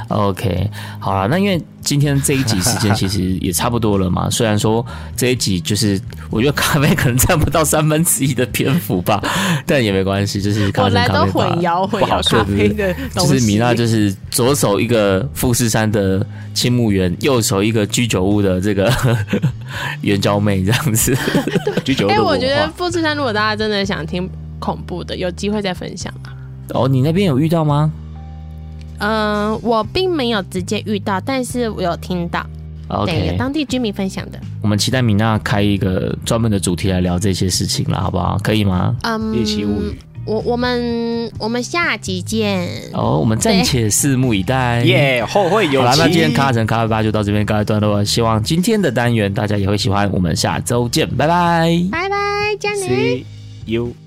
[0.09, 4.29] OK，好了，那因为今天这一集时间其实也差不多了嘛。
[4.33, 4.85] 虽然说
[5.17, 9.23] 这一集就是我觉得咖啡可能占不到三分之一的篇幅吧，
[9.67, 18.91] 但也没关系，就是咖啡咖啡，混淆混淆咖啡的就是米娜就是左手一个富士山的青木原，右手一个居酒屋的这个
[20.01, 21.17] 援交妹这样子。
[21.85, 22.11] 居酒屋。
[22.11, 24.29] 哎，我觉得富士山如果大家真的想听
[24.59, 26.33] 恐怖的，有机会再分享啊。
[26.71, 27.93] 哦，你那边有遇到吗？
[28.99, 32.45] 嗯，我并没有直接遇到，但是我有听到
[32.89, 34.39] ，okay, 对，有当地居民分享的。
[34.63, 38.39] 我们期待米娜开一个专门的主题来聊这些事情了，好不好？
[38.43, 38.97] 可以吗？
[39.03, 42.67] 嗯，猎奇物语，我我们我们下集见。
[42.93, 44.83] 哦，我们暂且拭目以待。
[44.85, 45.79] 耶，yeah, 后会有期。
[45.79, 48.03] 好了，那今天咖城咖啡吧就到这边告一段落。
[48.05, 50.11] 希望今天的单元大家也会喜欢。
[50.13, 52.87] 我们下周见，拜拜，拜拜，加油。
[52.87, 53.25] See
[53.67, 54.04] you.